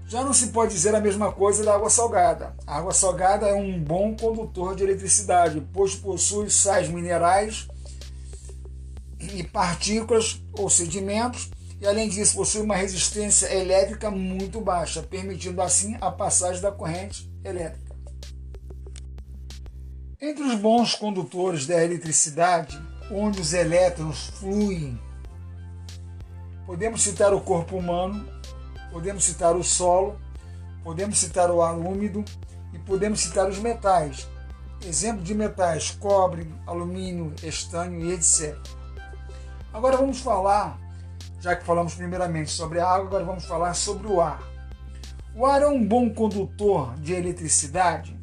Já 0.08 0.24
não 0.24 0.34
se 0.34 0.48
pode 0.48 0.74
dizer 0.74 0.94
a 0.94 1.00
mesma 1.00 1.32
coisa 1.32 1.64
da 1.64 1.74
água 1.74 1.90
salgada. 1.90 2.54
A 2.68 2.80
água 2.80 2.92
salgada 2.92 3.48
é 3.48 3.54
um 3.54 3.82
bom 3.82 4.14
condutor 4.14 4.76
de 4.76 4.84
eletricidade, 4.84 5.66
pois 5.72 5.96
possui 5.96 6.50
sais 6.50 6.90
minerais 6.90 7.68
e 9.18 9.42
partículas 9.44 10.44
ou 10.52 10.70
sedimentos, 10.70 11.50
e 11.82 11.88
além 11.88 12.08
disso 12.08 12.36
possui 12.36 12.62
uma 12.62 12.76
resistência 12.76 13.52
elétrica 13.52 14.12
muito 14.12 14.62
baixa, 14.62 15.02
permitindo 15.02 15.60
assim 15.64 15.98
a 16.00 16.12
passagem 16.12 16.62
da 16.62 16.72
corrente 16.72 17.28
elétrica. 17.44 17.96
Entre 20.22 20.44
os 20.44 20.54
bons 20.54 20.94
condutores 20.94 21.66
da 21.66 21.84
eletricidade, 21.84 22.80
onde 23.12 23.42
os 23.42 23.52
elétrons 23.52 24.28
fluem, 24.40 25.02
podemos 26.68 27.02
citar 27.02 27.34
o 27.34 27.42
corpo 27.42 27.78
humano, 27.78 28.30
podemos 28.92 29.24
citar 29.24 29.56
o 29.56 29.64
solo, 29.64 30.22
podemos 30.84 31.18
citar 31.18 31.50
o 31.50 31.64
ar 31.64 31.76
úmido 31.76 32.24
e 32.72 32.78
podemos 32.78 33.22
citar 33.22 33.50
os 33.50 33.58
metais. 33.58 34.30
Exemplo 34.86 35.24
de 35.24 35.34
metais: 35.34 35.90
cobre, 35.90 36.48
alumínio, 36.68 37.34
estanho 37.42 38.06
e 38.06 38.14
etc. 38.14 38.56
Agora 39.74 39.98
vamos 39.98 40.20
falar, 40.20 40.80
já 41.42 41.56
que 41.56 41.66
falamos 41.66 41.96
primeiramente 41.96 42.52
sobre 42.52 42.80
a 42.80 42.88
água, 42.88 43.08
agora 43.08 43.26
vamos 43.26 43.46
falar 43.46 43.74
sobre 43.74 44.08
o 44.08 44.22
ar. 44.22 44.42
O 45.36 45.46
ar 45.46 45.64
é 45.64 45.68
um 45.68 45.84
bom 45.84 46.08
condutor 46.10 46.94
de 47.00 47.14
eletricidade? 47.14 48.16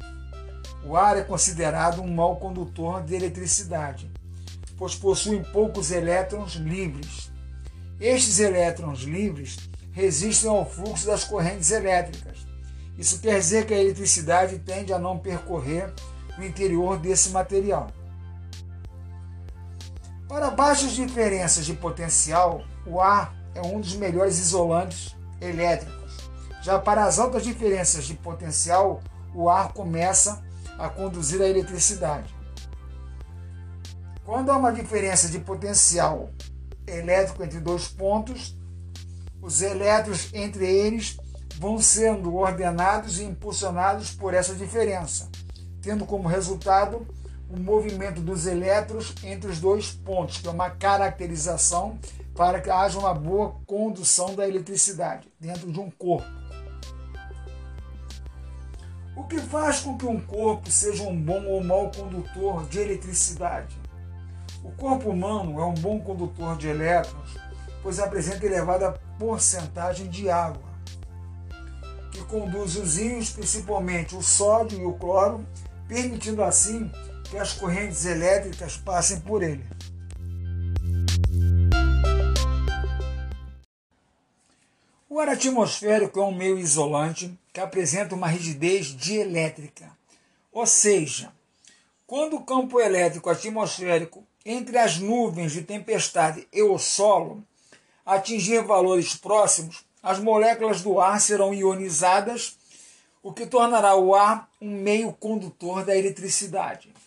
O 0.85 0.95
ar 0.95 1.17
é 1.17 1.21
considerado 1.21 2.01
um 2.01 2.07
mau 2.07 2.37
condutor 2.37 3.03
de 3.03 3.13
eletricidade, 3.13 4.09
pois 4.77 4.95
possui 4.95 5.43
poucos 5.51 5.91
elétrons 5.91 6.53
livres. 6.53 7.29
Estes 7.99 8.39
elétrons 8.39 9.01
livres 9.01 9.57
resistem 9.91 10.49
ao 10.49 10.65
fluxo 10.65 11.05
das 11.05 11.25
correntes 11.25 11.71
elétricas. 11.71 12.47
Isso 12.97 13.19
quer 13.19 13.37
dizer 13.37 13.65
que 13.65 13.73
a 13.73 13.81
eletricidade 13.81 14.59
tende 14.59 14.93
a 14.93 14.99
não 14.99 15.19
percorrer 15.19 15.93
o 16.37 16.43
interior 16.43 16.97
desse 16.97 17.31
material. 17.31 17.91
Para 20.29 20.51
baixas 20.51 20.91
diferenças 20.91 21.65
de 21.65 21.73
potencial, 21.73 22.61
o 22.85 23.01
ar 23.01 23.35
é 23.55 23.61
um 23.63 23.81
dos 23.81 23.95
melhores 23.95 24.37
isolantes 24.37 25.17
elétricos. 25.41 26.29
Já 26.61 26.77
para 26.77 27.05
as 27.05 27.17
altas 27.17 27.43
diferenças 27.43 28.05
de 28.05 28.13
potencial, 28.13 29.01
o 29.33 29.49
ar 29.49 29.73
começa 29.73 30.39
a 30.77 30.87
conduzir 30.87 31.41
a 31.41 31.47
eletricidade. 31.47 32.31
Quando 34.23 34.51
há 34.51 34.57
uma 34.57 34.71
diferença 34.71 35.27
de 35.27 35.39
potencial 35.39 36.29
elétrico 36.85 37.43
entre 37.43 37.59
dois 37.59 37.87
pontos, 37.87 38.55
os 39.41 39.63
elétrons 39.63 40.29
entre 40.31 40.63
eles 40.63 41.17
vão 41.57 41.79
sendo 41.79 42.35
ordenados 42.35 43.19
e 43.19 43.23
impulsionados 43.23 44.11
por 44.11 44.35
essa 44.35 44.53
diferença, 44.53 45.27
tendo 45.81 46.05
como 46.05 46.29
resultado 46.29 47.07
o 47.49 47.59
movimento 47.59 48.21
dos 48.21 48.45
elétrons 48.45 49.15
entre 49.23 49.49
os 49.49 49.59
dois 49.59 49.91
pontos, 49.91 50.37
que 50.37 50.47
é 50.47 50.51
uma 50.51 50.69
caracterização 50.69 51.97
para 52.35 52.61
que 52.61 52.69
haja 52.69 52.99
uma 52.99 53.13
boa 53.13 53.55
condução 53.65 54.35
da 54.35 54.47
eletricidade 54.47 55.27
dentro 55.39 55.71
de 55.71 55.79
um 55.79 55.89
corpo. 55.89 56.27
O 59.15 59.23
que 59.23 59.39
faz 59.39 59.81
com 59.81 59.97
que 59.97 60.05
um 60.05 60.21
corpo 60.21 60.69
seja 60.71 61.03
um 61.03 61.19
bom 61.19 61.43
ou 61.45 61.63
mau 61.63 61.91
condutor 61.91 62.65
de 62.67 62.79
eletricidade? 62.79 63.77
O 64.63 64.71
corpo 64.71 65.09
humano 65.09 65.59
é 65.59 65.65
um 65.65 65.73
bom 65.73 65.99
condutor 65.99 66.55
de 66.55 66.67
elétrons, 66.67 67.35
pois 67.81 67.99
apresenta 67.99 68.45
elevada 68.45 68.99
porcentagem 69.17 70.07
de 70.07 70.29
água, 70.29 70.69
que 72.11 72.23
conduz 72.25 72.77
os 72.77 72.97
íons, 72.97 73.31
principalmente 73.31 74.15
o 74.15 74.21
sódio 74.21 74.79
e 74.79 74.85
o 74.85 74.93
cloro, 74.93 75.45
permitindo 75.87 76.43
assim 76.43 76.89
que 77.29 77.37
as 77.37 77.53
correntes 77.53 78.05
elétricas 78.05 78.75
passem 78.77 79.19
por 79.19 79.43
ele. 79.43 79.63
O 85.07 85.19
ar 85.19 85.29
atmosférico 85.29 86.19
é 86.19 86.23
um 86.23 86.33
meio 86.33 86.57
isolante 86.57 87.37
que 87.53 87.59
apresenta 87.59 88.15
uma 88.15 88.27
rigidez 88.27 88.87
dielétrica, 88.87 89.91
ou 90.51 90.65
seja, 90.65 91.31
quando 92.07 92.35
o 92.37 92.43
campo 92.43 92.79
elétrico 92.79 93.29
atmosférico 93.29 94.25
entre 94.45 94.77
as 94.77 94.97
nuvens 94.97 95.51
de 95.51 95.61
tempestade 95.61 96.47
e 96.51 96.63
o 96.63 96.77
solo 96.79 97.43
atingir 98.05 98.63
valores 98.63 99.15
próximos, 99.15 99.85
as 100.01 100.17
moléculas 100.19 100.81
do 100.81 100.99
ar 100.99 101.21
serão 101.21 101.53
ionizadas, 101.53 102.57
o 103.21 103.31
que 103.31 103.45
tornará 103.45 103.95
o 103.95 104.15
ar 104.15 104.49
um 104.59 104.71
meio 104.81 105.11
condutor 105.13 105.85
da 105.85 105.95
eletricidade. 105.95 106.98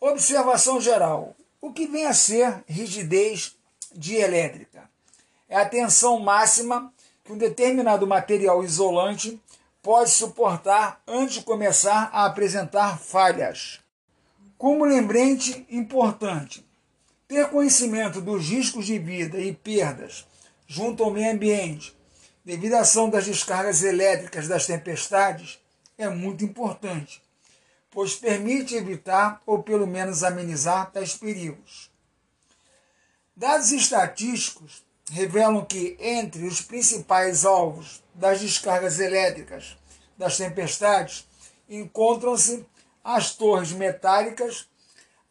Observação 0.00 0.80
geral: 0.80 1.36
o 1.60 1.70
que 1.70 1.86
vem 1.86 2.06
a 2.06 2.14
ser 2.14 2.64
rigidez 2.66 3.54
dielétrica? 3.94 4.88
É 5.46 5.58
a 5.58 5.68
tensão 5.68 6.18
máxima 6.18 6.90
que 7.22 7.30
um 7.30 7.36
determinado 7.36 8.06
material 8.06 8.64
isolante 8.64 9.38
pode 9.82 10.08
suportar 10.08 11.02
antes 11.06 11.34
de 11.34 11.42
começar 11.42 12.08
a 12.14 12.24
apresentar 12.24 12.98
falhas. 12.98 13.80
Como 14.56 14.86
lembrete 14.86 15.66
importante, 15.68 16.66
ter 17.28 17.50
conhecimento 17.50 18.22
dos 18.22 18.48
riscos 18.48 18.86
de 18.86 18.98
vida 18.98 19.38
e 19.38 19.52
perdas 19.52 20.26
junto 20.66 21.04
ao 21.04 21.10
meio 21.10 21.30
ambiente, 21.30 21.94
devido 22.42 22.74
à 22.74 22.80
ação 22.80 23.10
das 23.10 23.26
descargas 23.26 23.82
elétricas 23.82 24.48
das 24.48 24.66
tempestades, 24.66 25.58
é 25.98 26.08
muito 26.08 26.42
importante 26.42 27.20
pois 27.90 28.14
permite 28.14 28.74
evitar 28.74 29.42
ou 29.44 29.62
pelo 29.62 29.86
menos 29.86 30.22
amenizar 30.22 30.90
tais 30.90 31.16
perigos. 31.16 31.90
Dados 33.36 33.72
estatísticos 33.72 34.84
revelam 35.10 35.64
que 35.64 35.96
entre 35.98 36.46
os 36.46 36.60
principais 36.60 37.44
alvos 37.44 38.02
das 38.14 38.40
descargas 38.40 39.00
elétricas 39.00 39.76
das 40.16 40.36
tempestades 40.36 41.26
encontram-se 41.68 42.64
as 43.02 43.34
torres 43.34 43.72
metálicas, 43.72 44.68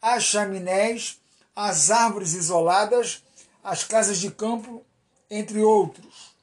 as 0.02 0.24
chaminés, 0.24 1.20
as 1.54 1.90
árvores 1.90 2.32
isoladas, 2.32 3.22
as 3.62 3.84
casas 3.84 4.18
de 4.18 4.30
campo, 4.30 4.84
entre 5.30 5.62
outros. 5.62 6.34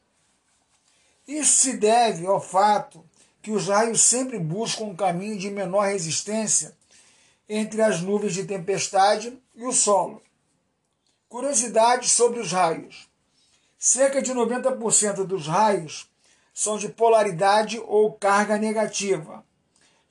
Isso 1.27 1.57
se 1.57 1.73
deve 1.75 2.25
ao 2.25 2.39
fato 2.39 3.03
que 3.47 3.51
os 3.53 3.69
raios 3.69 4.01
sempre 4.01 4.37
buscam 4.37 4.83
um 4.83 4.93
caminho 4.93 5.37
de 5.37 5.49
menor 5.49 5.87
resistência 5.87 6.75
entre 7.47 7.81
as 7.81 8.01
nuvens 8.01 8.33
de 8.33 8.43
tempestade 8.43 9.41
e 9.55 9.63
o 9.63 9.71
solo. 9.71 10.21
Curiosidade 11.29 12.09
sobre 12.09 12.41
os 12.41 12.51
raios. 12.51 13.07
Cerca 13.79 14.21
de 14.21 14.33
90% 14.33 15.23
dos 15.23 15.47
raios 15.47 16.11
são 16.53 16.77
de 16.77 16.89
polaridade 16.89 17.81
ou 17.87 18.11
carga 18.11 18.57
negativa. 18.57 19.45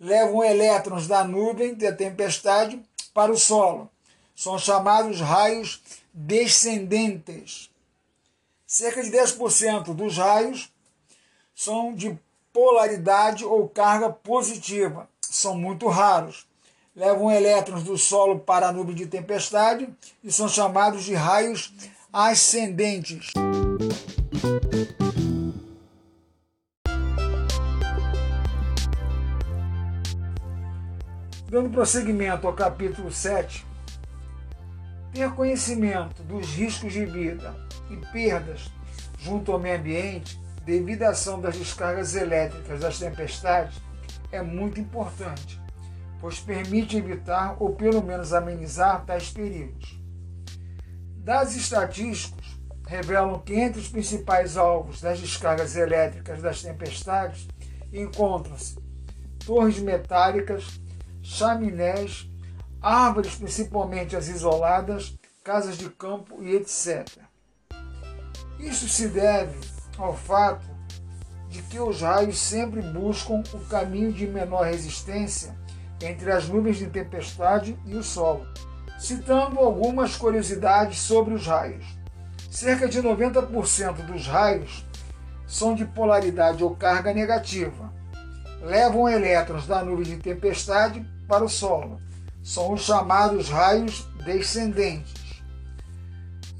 Levam 0.00 0.42
elétrons 0.42 1.06
da 1.06 1.22
nuvem 1.22 1.74
da 1.74 1.92
tempestade 1.92 2.82
para 3.12 3.30
o 3.30 3.36
solo. 3.36 3.90
São 4.34 4.58
chamados 4.58 5.20
raios 5.20 5.82
descendentes. 6.10 7.70
Cerca 8.66 9.02
de 9.02 9.10
10% 9.10 9.94
dos 9.94 10.16
raios 10.16 10.72
são 11.54 11.94
de 11.94 12.18
polaridade 12.56 13.44
ou 13.44 13.68
carga 13.68 14.08
positiva. 14.08 15.06
São 15.20 15.54
muito 15.54 15.88
raros. 15.88 16.46
Levam 16.94 17.30
elétrons 17.30 17.82
do 17.82 17.98
solo 17.98 18.38
para 18.38 18.68
a 18.68 18.72
nuvem 18.72 18.94
de 18.94 19.06
tempestade 19.06 19.86
e 20.24 20.32
são 20.32 20.48
chamados 20.48 21.04
de 21.04 21.14
raios 21.14 21.70
ascendentes. 22.10 23.34
Dando 31.50 31.68
prosseguimento 31.68 32.46
ao 32.46 32.54
capítulo 32.54 33.12
7, 33.12 33.66
ter 35.12 35.30
conhecimento 35.34 36.22
dos 36.22 36.46
riscos 36.54 36.94
de 36.94 37.04
vida 37.04 37.54
e 37.90 37.96
perdas 38.10 38.70
junto 39.18 39.52
ao 39.52 39.58
meio 39.58 39.78
ambiente 39.78 40.45
devido 40.66 41.04
à 41.04 41.10
ação 41.10 41.40
das 41.40 41.56
descargas 41.56 42.16
elétricas 42.16 42.80
das 42.80 42.98
tempestades, 42.98 43.80
é 44.32 44.42
muito 44.42 44.80
importante, 44.80 45.60
pois 46.20 46.40
permite 46.40 46.96
evitar 46.96 47.56
ou 47.60 47.72
pelo 47.76 48.02
menos 48.02 48.32
amenizar 48.32 49.04
tais 49.06 49.30
perigos. 49.30 49.96
Dados 51.18 51.54
estatísticos 51.54 52.60
revelam 52.88 53.38
que 53.38 53.54
entre 53.54 53.80
os 53.80 53.88
principais 53.88 54.56
alvos 54.56 55.00
das 55.00 55.20
descargas 55.20 55.76
elétricas 55.76 56.42
das 56.42 56.60
tempestades 56.60 57.46
encontram-se 57.92 58.76
torres 59.44 59.78
metálicas, 59.78 60.80
chaminés, 61.22 62.28
árvores, 62.82 63.36
principalmente 63.36 64.16
as 64.16 64.26
isoladas, 64.26 65.16
casas 65.44 65.78
de 65.78 65.88
campo 65.90 66.42
e 66.42 66.56
etc. 66.56 67.06
Isso 68.58 68.88
se 68.88 69.06
deve 69.06 69.75
ao 70.02 70.14
fato 70.14 70.66
de 71.48 71.62
que 71.62 71.78
os 71.78 72.00
raios 72.00 72.38
sempre 72.38 72.82
buscam 72.82 73.42
o 73.52 73.58
caminho 73.66 74.12
de 74.12 74.26
menor 74.26 74.66
resistência 74.66 75.56
entre 76.02 76.30
as 76.30 76.48
nuvens 76.48 76.76
de 76.76 76.86
tempestade 76.86 77.78
e 77.86 77.94
o 77.94 78.02
solo. 78.02 78.46
Citando 78.98 79.58
algumas 79.58 80.16
curiosidades 80.16 80.98
sobre 80.98 81.34
os 81.34 81.46
raios. 81.46 81.84
Cerca 82.50 82.88
de 82.88 83.02
90% 83.02 84.06
dos 84.06 84.26
raios 84.26 84.84
são 85.46 85.74
de 85.74 85.84
polaridade 85.84 86.62
ou 86.64 86.74
carga 86.74 87.12
negativa. 87.12 87.92
Levam 88.62 89.08
elétrons 89.08 89.66
da 89.66 89.82
nuvem 89.84 90.04
de 90.04 90.16
tempestade 90.16 91.06
para 91.28 91.44
o 91.44 91.48
solo. 91.48 92.00
São 92.42 92.72
os 92.72 92.82
chamados 92.82 93.48
raios 93.48 94.06
descendentes. 94.24 95.42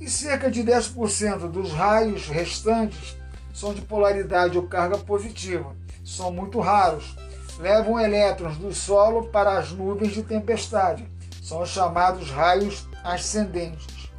E 0.00 0.08
cerca 0.08 0.50
de 0.50 0.62
10% 0.62 1.50
dos 1.50 1.72
raios 1.72 2.28
restantes 2.28 3.16
são 3.56 3.72
de 3.72 3.80
polaridade 3.80 4.58
ou 4.58 4.66
carga 4.66 4.98
positiva. 4.98 5.74
São 6.04 6.30
muito 6.30 6.60
raros. 6.60 7.16
Levam 7.58 7.98
elétrons 7.98 8.58
do 8.58 8.70
solo 8.74 9.28
para 9.28 9.58
as 9.58 9.72
nuvens 9.72 10.12
de 10.12 10.22
tempestade 10.22 11.08
são 11.42 11.62
os 11.62 11.70
chamados 11.70 12.28
raios 12.28 12.88
ascendentes. 13.04 14.10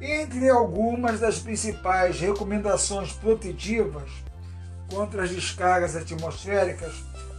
Entre 0.00 0.50
algumas 0.50 1.20
das 1.20 1.38
principais 1.38 2.18
recomendações 2.18 3.12
protetivas 3.12 4.10
contra 4.92 5.22
as 5.22 5.30
descargas 5.30 5.94
atmosféricas, 5.94 6.92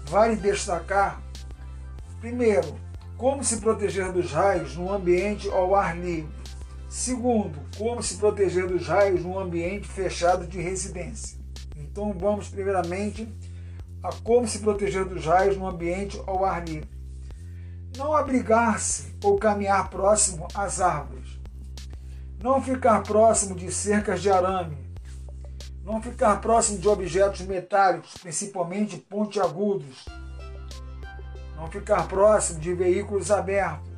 vale 0.05 0.37
destacar, 0.37 1.21
primeiro, 2.21 2.79
como 3.17 3.43
se 3.43 3.57
proteger 3.57 4.11
dos 4.13 4.31
raios 4.31 4.77
no 4.77 4.91
ambiente 4.91 5.49
ao 5.49 5.75
ar 5.75 5.97
livre. 5.97 6.40
Segundo, 6.91 7.57
como 7.77 8.03
se 8.03 8.17
proteger 8.17 8.67
dos 8.67 8.85
raios 8.85 9.23
no 9.23 9.39
ambiente 9.39 9.87
fechado 9.87 10.45
de 10.45 10.59
residência. 10.59 11.39
Então 11.77 12.11
vamos 12.11 12.49
primeiramente 12.49 13.33
a 14.03 14.11
como 14.11 14.45
se 14.45 14.59
proteger 14.59 15.05
dos 15.05 15.25
raios 15.25 15.55
no 15.55 15.69
ambiente 15.69 16.21
ao 16.27 16.43
ar 16.43 16.67
livre. 16.67 16.89
Não 17.95 18.13
abrigar-se 18.13 19.15
ou 19.23 19.37
caminhar 19.37 19.89
próximo 19.89 20.49
às 20.53 20.81
árvores. 20.81 21.39
Não 22.43 22.61
ficar 22.61 23.01
próximo 23.03 23.55
de 23.55 23.71
cercas 23.71 24.21
de 24.21 24.29
arame. 24.29 24.77
Não 25.85 26.01
ficar 26.01 26.41
próximo 26.41 26.77
de 26.77 26.89
objetos 26.89 27.39
metálicos, 27.41 28.15
principalmente 28.21 28.97
pontiagudos. 28.97 30.03
Não 31.55 31.67
ficar 31.67 32.05
próximo 32.09 32.59
de 32.59 32.73
veículos 32.73 33.31
abertos. 33.31 33.90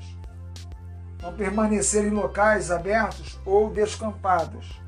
Não 1.24 1.34
permanecer 1.34 2.06
em 2.06 2.12
locais 2.12 2.70
abertos 2.70 3.40
ou 3.44 3.72
descampados. 3.72 4.80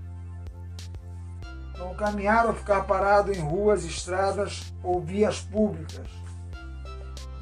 Não 1.79 1.95
caminhar 1.95 2.45
ou 2.45 2.53
ficar 2.53 2.83
parado 2.83 3.31
em 3.31 3.39
ruas, 3.39 3.83
estradas 3.83 4.71
ou 4.83 5.01
vias 5.01 5.39
públicas 5.39 6.25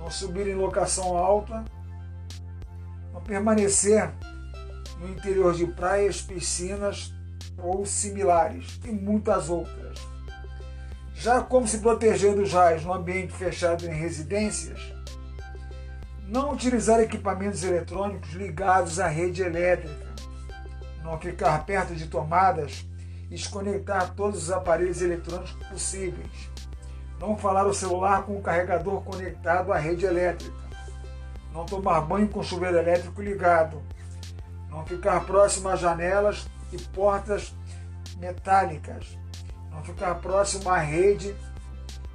não 0.03 0.11
subir 0.11 0.47
em 0.47 0.55
locação 0.55 1.17
alta, 1.17 1.63
não 3.13 3.21
permanecer 3.21 4.11
no 4.99 5.09
interior 5.09 5.53
de 5.55 5.65
praias, 5.65 6.21
piscinas 6.21 7.13
ou 7.57 7.85
similares 7.85 8.79
e 8.83 8.91
muitas 8.91 9.49
outras. 9.49 9.97
Já 11.13 11.41
como 11.41 11.65
se 11.65 11.77
proteger 11.77 12.35
dos 12.35 12.51
raios 12.51 12.83
no 12.83 12.93
ambiente 12.93 13.31
fechado 13.31 13.85
em 13.85 13.93
residências, 13.93 14.93
não 16.27 16.51
utilizar 16.51 16.99
equipamentos 16.99 17.63
eletrônicos 17.63 18.31
ligados 18.33 18.99
à 18.99 19.07
rede 19.07 19.41
elétrica, 19.41 20.13
não 21.03 21.19
ficar 21.19 21.65
perto 21.65 21.93
de 21.95 22.07
tomadas 22.07 22.87
e 23.29 23.35
desconectar 23.35 24.13
todos 24.13 24.43
os 24.43 24.51
aparelhos 24.51 25.01
eletrônicos 25.01 25.53
possíveis 25.69 26.53
não 27.23 27.37
falar 27.37 27.65
o 27.65 27.73
celular 27.73 28.23
com 28.23 28.37
o 28.37 28.41
carregador 28.41 29.01
conectado 29.01 29.71
à 29.71 29.77
rede 29.77 30.05
elétrica. 30.05 30.53
Não 31.53 31.65
tomar 31.65 32.01
banho 32.01 32.27
com 32.27 32.43
chuveiro 32.43 32.77
elétrico 32.77 33.21
ligado. 33.21 33.81
Não 34.69 34.85
ficar 34.85 35.21
próximo 35.21 35.69
a 35.69 35.75
janelas 35.77 36.45
e 36.73 36.77
portas 36.77 37.55
metálicas. 38.17 39.17
Não 39.71 39.81
ficar 39.83 40.15
próximo 40.15 40.69
à 40.69 40.77
rede 40.77 41.33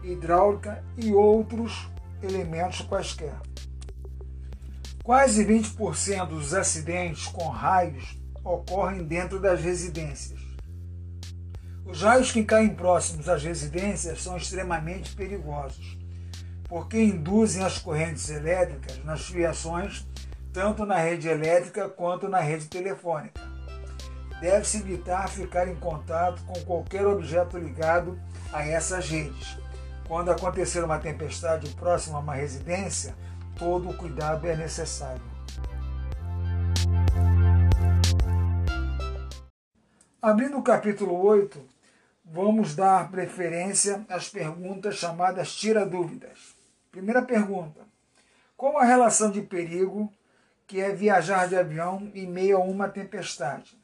hidráulica 0.02 0.84
e 0.98 1.14
outros 1.14 1.90
elementos 2.22 2.82
quaisquer. 2.82 3.34
Quase 5.08 5.42
20% 5.42 6.26
dos 6.26 6.52
acidentes 6.52 7.28
com 7.28 7.48
raios 7.48 8.20
ocorrem 8.44 9.02
dentro 9.04 9.40
das 9.40 9.58
residências. 9.58 10.38
Os 11.86 12.02
raios 12.02 12.30
que 12.30 12.44
caem 12.44 12.74
próximos 12.74 13.26
às 13.26 13.42
residências 13.42 14.22
são 14.22 14.36
extremamente 14.36 15.16
perigosos, 15.16 15.96
porque 16.64 17.02
induzem 17.02 17.64
as 17.64 17.78
correntes 17.78 18.28
elétricas 18.28 19.02
nas 19.02 19.24
fiações, 19.24 20.06
tanto 20.52 20.84
na 20.84 20.98
rede 20.98 21.26
elétrica 21.26 21.88
quanto 21.88 22.28
na 22.28 22.40
rede 22.40 22.66
telefônica. 22.66 23.40
Deve-se 24.42 24.76
evitar 24.76 25.26
ficar 25.30 25.68
em 25.68 25.76
contato 25.76 26.42
com 26.44 26.60
qualquer 26.66 27.06
objeto 27.06 27.56
ligado 27.56 28.20
a 28.52 28.62
essas 28.62 29.08
redes. 29.08 29.56
Quando 30.06 30.30
acontecer 30.30 30.84
uma 30.84 30.98
tempestade 30.98 31.66
próxima 31.76 32.18
a 32.18 32.20
uma 32.20 32.34
residência, 32.34 33.14
todo 33.58 33.90
o 33.90 33.96
cuidado 33.96 34.46
é 34.46 34.56
necessário. 34.56 35.20
Abrindo 40.22 40.58
o 40.58 40.62
capítulo 40.62 41.20
8, 41.20 41.60
vamos 42.24 42.74
dar 42.74 43.10
preferência 43.10 44.04
às 44.08 44.28
perguntas 44.28 44.96
chamadas 44.96 45.54
tira-dúvidas. 45.54 46.56
Primeira 46.90 47.22
pergunta: 47.22 47.80
Qual 48.56 48.78
a 48.78 48.84
relação 48.84 49.30
de 49.30 49.42
perigo 49.42 50.12
que 50.66 50.80
é 50.80 50.94
viajar 50.94 51.48
de 51.48 51.56
avião 51.56 52.10
em 52.14 52.26
meio 52.26 52.58
a 52.58 52.60
uma 52.60 52.88
tempestade? 52.88 53.76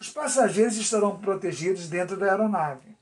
Os 0.00 0.08
passageiros 0.08 0.76
estarão 0.76 1.18
protegidos 1.18 1.88
dentro 1.88 2.16
da 2.16 2.26
aeronave, 2.26 2.96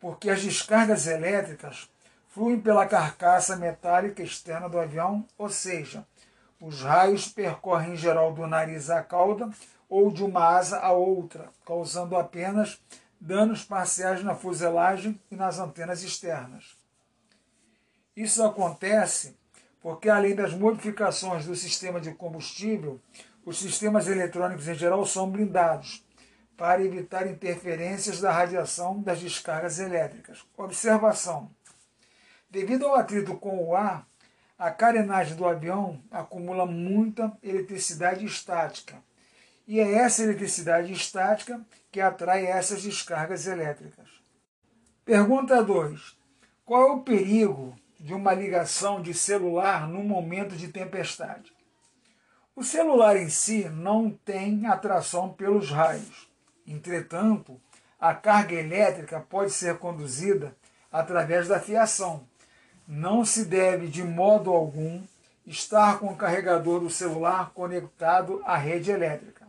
porque 0.00 0.30
as 0.30 0.42
descargas 0.42 1.06
elétricas 1.06 1.88
fluem 2.36 2.60
pela 2.60 2.84
carcaça 2.84 3.56
metálica 3.56 4.22
externa 4.22 4.68
do 4.68 4.78
avião, 4.78 5.26
ou 5.38 5.48
seja, 5.48 6.06
os 6.60 6.82
raios 6.82 7.26
percorrem 7.26 7.94
em 7.94 7.96
geral 7.96 8.30
do 8.34 8.46
nariz 8.46 8.90
à 8.90 9.02
cauda 9.02 9.48
ou 9.88 10.10
de 10.10 10.22
uma 10.22 10.44
asa 10.46 10.78
a 10.80 10.92
outra, 10.92 11.48
causando 11.64 12.14
apenas 12.14 12.78
danos 13.18 13.64
parciais 13.64 14.22
na 14.22 14.34
fuselagem 14.34 15.18
e 15.30 15.34
nas 15.34 15.58
antenas 15.58 16.02
externas. 16.02 16.76
Isso 18.14 18.44
acontece 18.44 19.34
porque, 19.80 20.10
além 20.10 20.34
das 20.34 20.52
modificações 20.52 21.46
do 21.46 21.56
sistema 21.56 21.98
de 21.98 22.12
combustível, 22.12 23.00
os 23.46 23.58
sistemas 23.58 24.08
eletrônicos 24.08 24.68
em 24.68 24.74
geral 24.74 25.06
são 25.06 25.30
blindados 25.30 26.04
para 26.54 26.84
evitar 26.84 27.26
interferências 27.26 28.20
da 28.20 28.30
radiação 28.30 29.00
das 29.00 29.20
descargas 29.20 29.78
elétricas. 29.78 30.44
Observação: 30.54 31.50
devido 32.50 32.86
ao 32.86 32.94
atrito 32.94 33.36
com 33.36 33.64
o 33.64 33.74
ar, 33.74 34.06
a 34.58 34.70
carenagem 34.70 35.36
do 35.36 35.46
avião 35.46 36.02
acumula 36.10 36.64
muita 36.64 37.36
eletricidade 37.42 38.24
estática 38.24 38.96
e 39.66 39.80
é 39.80 39.92
essa 39.94 40.22
eletricidade 40.22 40.92
estática 40.92 41.60
que 41.90 42.00
atrai 42.00 42.46
essas 42.46 42.82
descargas 42.82 43.46
elétricas. 43.46 44.08
Pergunta 45.04 45.62
2. 45.62 46.16
Qual 46.64 46.82
é 46.82 46.92
o 46.92 47.02
perigo 47.02 47.76
de 47.98 48.14
uma 48.14 48.32
ligação 48.32 49.02
de 49.02 49.12
celular 49.12 49.88
num 49.88 50.04
momento 50.04 50.56
de 50.56 50.68
tempestade? 50.68 51.52
O 52.54 52.64
celular 52.64 53.16
em 53.16 53.28
si 53.28 53.68
não 53.68 54.10
tem 54.10 54.66
atração 54.66 55.32
pelos 55.32 55.70
raios. 55.70 56.30
Entretanto, 56.66 57.60
a 58.00 58.14
carga 58.14 58.54
elétrica 58.54 59.20
pode 59.20 59.52
ser 59.52 59.78
conduzida 59.78 60.56
através 60.90 61.48
da 61.48 61.60
fiação. 61.60 62.26
Não 62.86 63.24
se 63.24 63.44
deve, 63.44 63.88
de 63.88 64.02
modo 64.02 64.50
algum, 64.52 65.02
estar 65.46 65.98
com 65.98 66.06
o 66.06 66.16
carregador 66.16 66.80
do 66.80 66.90
celular 66.90 67.50
conectado 67.52 68.40
à 68.44 68.56
rede 68.56 68.90
elétrica. 68.90 69.46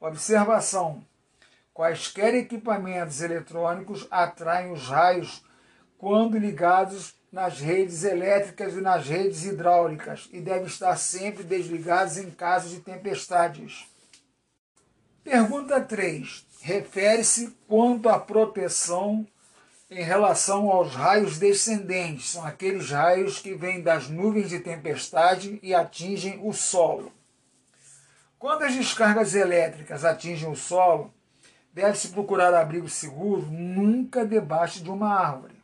Observação: 0.00 1.04
quaisquer 1.74 2.34
equipamentos 2.34 3.20
eletrônicos 3.20 4.06
atraem 4.10 4.72
os 4.72 4.88
raios 4.88 5.44
quando 5.98 6.38
ligados 6.38 7.14
nas 7.30 7.60
redes 7.60 8.04
elétricas 8.04 8.74
e 8.74 8.80
nas 8.80 9.06
redes 9.06 9.44
hidráulicas 9.44 10.28
e 10.32 10.40
devem 10.40 10.66
estar 10.66 10.96
sempre 10.96 11.42
desligados 11.44 12.16
em 12.16 12.30
caso 12.30 12.70
de 12.70 12.80
tempestades. 12.80 13.86
Pergunta 15.22 15.80
3. 15.80 16.46
Refere-se 16.62 17.54
quanto 17.68 18.08
à 18.08 18.18
proteção 18.18 19.26
em 19.90 20.02
relação 20.02 20.70
aos 20.70 20.94
raios 20.94 21.38
descendentes. 21.38 22.30
São 22.30 22.44
aqueles 22.44 22.90
raios 22.90 23.38
que 23.38 23.54
vêm 23.54 23.82
das 23.82 24.08
nuvens 24.08 24.48
de 24.48 24.60
tempestade 24.60 25.58
e 25.62 25.74
atingem 25.74 26.40
o 26.42 26.52
solo. 26.52 27.12
Quando 28.38 28.62
as 28.62 28.74
descargas 28.74 29.34
elétricas 29.34 30.04
atingem 30.04 30.50
o 30.50 30.56
solo, 30.56 31.12
deve-se 31.72 32.08
procurar 32.08 32.54
abrigo 32.54 32.88
seguro 32.88 33.42
nunca 33.42 34.26
debaixo 34.26 34.82
de 34.82 34.90
uma 34.90 35.12
árvore. 35.12 35.54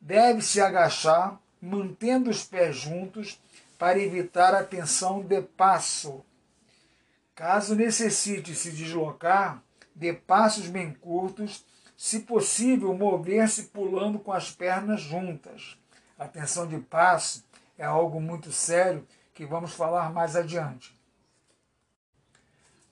Deve-se 0.00 0.60
agachar, 0.60 1.40
mantendo 1.60 2.30
os 2.30 2.44
pés 2.44 2.76
juntos, 2.76 3.40
para 3.78 3.98
evitar 3.98 4.54
a 4.54 4.64
tensão 4.64 5.22
de 5.22 5.40
passo. 5.40 6.24
Caso 7.34 7.76
necessite 7.76 8.54
se 8.54 8.72
deslocar, 8.72 9.62
dê 9.94 10.12
passos 10.12 10.66
bem 10.66 10.92
curtos, 10.92 11.64
se 11.98 12.20
possível, 12.20 12.94
mover-se 12.94 13.64
pulando 13.64 14.20
com 14.20 14.32
as 14.32 14.52
pernas 14.52 15.00
juntas. 15.00 15.76
A 16.16 16.28
tensão 16.28 16.64
de 16.64 16.78
passo 16.78 17.44
é 17.76 17.84
algo 17.84 18.20
muito 18.20 18.52
sério 18.52 19.04
que 19.34 19.44
vamos 19.44 19.72
falar 19.74 20.12
mais 20.12 20.36
adiante. 20.36 20.96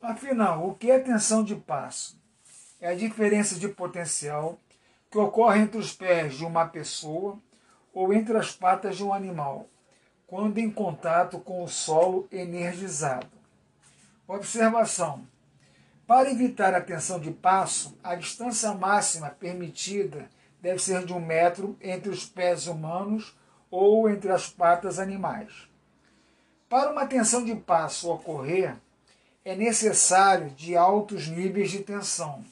Afinal, 0.03 0.69
o 0.69 0.75
que 0.75 0.91
é 0.91 0.99
tensão 0.99 1.45
de 1.45 1.55
passo? 1.55 2.19
É 2.81 2.89
a 2.89 2.97
diferença 2.97 3.55
de 3.55 3.69
potencial 3.69 4.59
que 5.09 5.19
ocorre 5.19 5.61
entre 5.61 5.79
os 5.79 5.93
pés 5.93 6.35
de 6.35 6.45
uma 6.45 6.67
pessoa 6.67 7.39
ou 7.95 8.13
entre 8.13 8.37
as 8.37 8.51
patas 8.51 8.97
de 8.97 9.05
um 9.05 9.15
animal, 9.15 9.69
quando 10.27 10.59
em 10.59 10.69
contato 10.69 11.39
com 11.39 11.63
o 11.63 11.69
solo 11.69 12.27
energizado. 12.33 13.31
Observação: 14.27 15.25
para 16.07 16.31
evitar 16.31 16.73
a 16.73 16.81
tensão 16.81 17.19
de 17.19 17.33
passo, 17.33 17.99
a 18.03 18.15
distância 18.15 18.73
máxima 18.73 19.31
permitida 19.31 20.31
deve 20.61 20.79
ser 20.81 21.05
de 21.05 21.13
um 21.13 21.19
metro 21.19 21.77
entre 21.81 22.09
os 22.09 22.25
pés 22.25 22.69
humanos 22.69 23.37
ou 23.71 24.09
entre 24.09 24.31
as 24.31 24.49
patas 24.49 25.01
animais. 25.01 25.69
Para 26.69 26.93
uma 26.93 27.07
tensão 27.07 27.45
de 27.45 27.55
passo 27.57 28.11
ocorrer, 28.11 28.77
é 29.45 29.55
necessário 29.57 30.51
de 30.51 30.77
altos 30.77 31.27
níveis 31.27 31.71
de 31.71 31.81
tensão, 31.81 32.45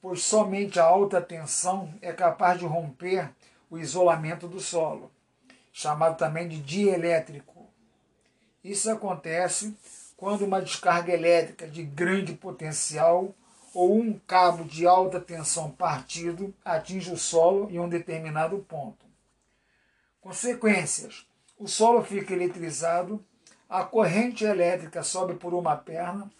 pois 0.00 0.22
somente 0.22 0.78
a 0.78 0.84
alta 0.84 1.20
tensão 1.20 1.92
é 2.02 2.12
capaz 2.12 2.58
de 2.58 2.66
romper 2.66 3.30
o 3.70 3.78
isolamento 3.78 4.46
do 4.46 4.60
solo, 4.60 5.10
chamado 5.72 6.16
também 6.18 6.46
de 6.46 6.60
dielétrico. 6.60 7.66
Isso 8.62 8.90
acontece 8.90 9.74
quando 10.22 10.44
uma 10.44 10.62
descarga 10.62 11.12
elétrica 11.12 11.66
de 11.66 11.82
grande 11.82 12.32
potencial 12.32 13.34
ou 13.74 13.98
um 13.98 14.16
cabo 14.20 14.62
de 14.62 14.86
alta 14.86 15.18
tensão 15.18 15.68
partido 15.68 16.54
atinge 16.64 17.10
o 17.10 17.16
solo 17.16 17.68
em 17.68 17.80
um 17.80 17.88
determinado 17.88 18.56
ponto. 18.58 19.04
Consequências: 20.20 21.26
o 21.58 21.66
solo 21.66 22.04
fica 22.04 22.32
eletrizado 22.32 23.20
a 23.68 23.82
corrente 23.82 24.44
elétrica 24.44 25.02
sobe 25.02 25.34
por 25.34 25.52
uma 25.54 25.74
perna 25.76 26.30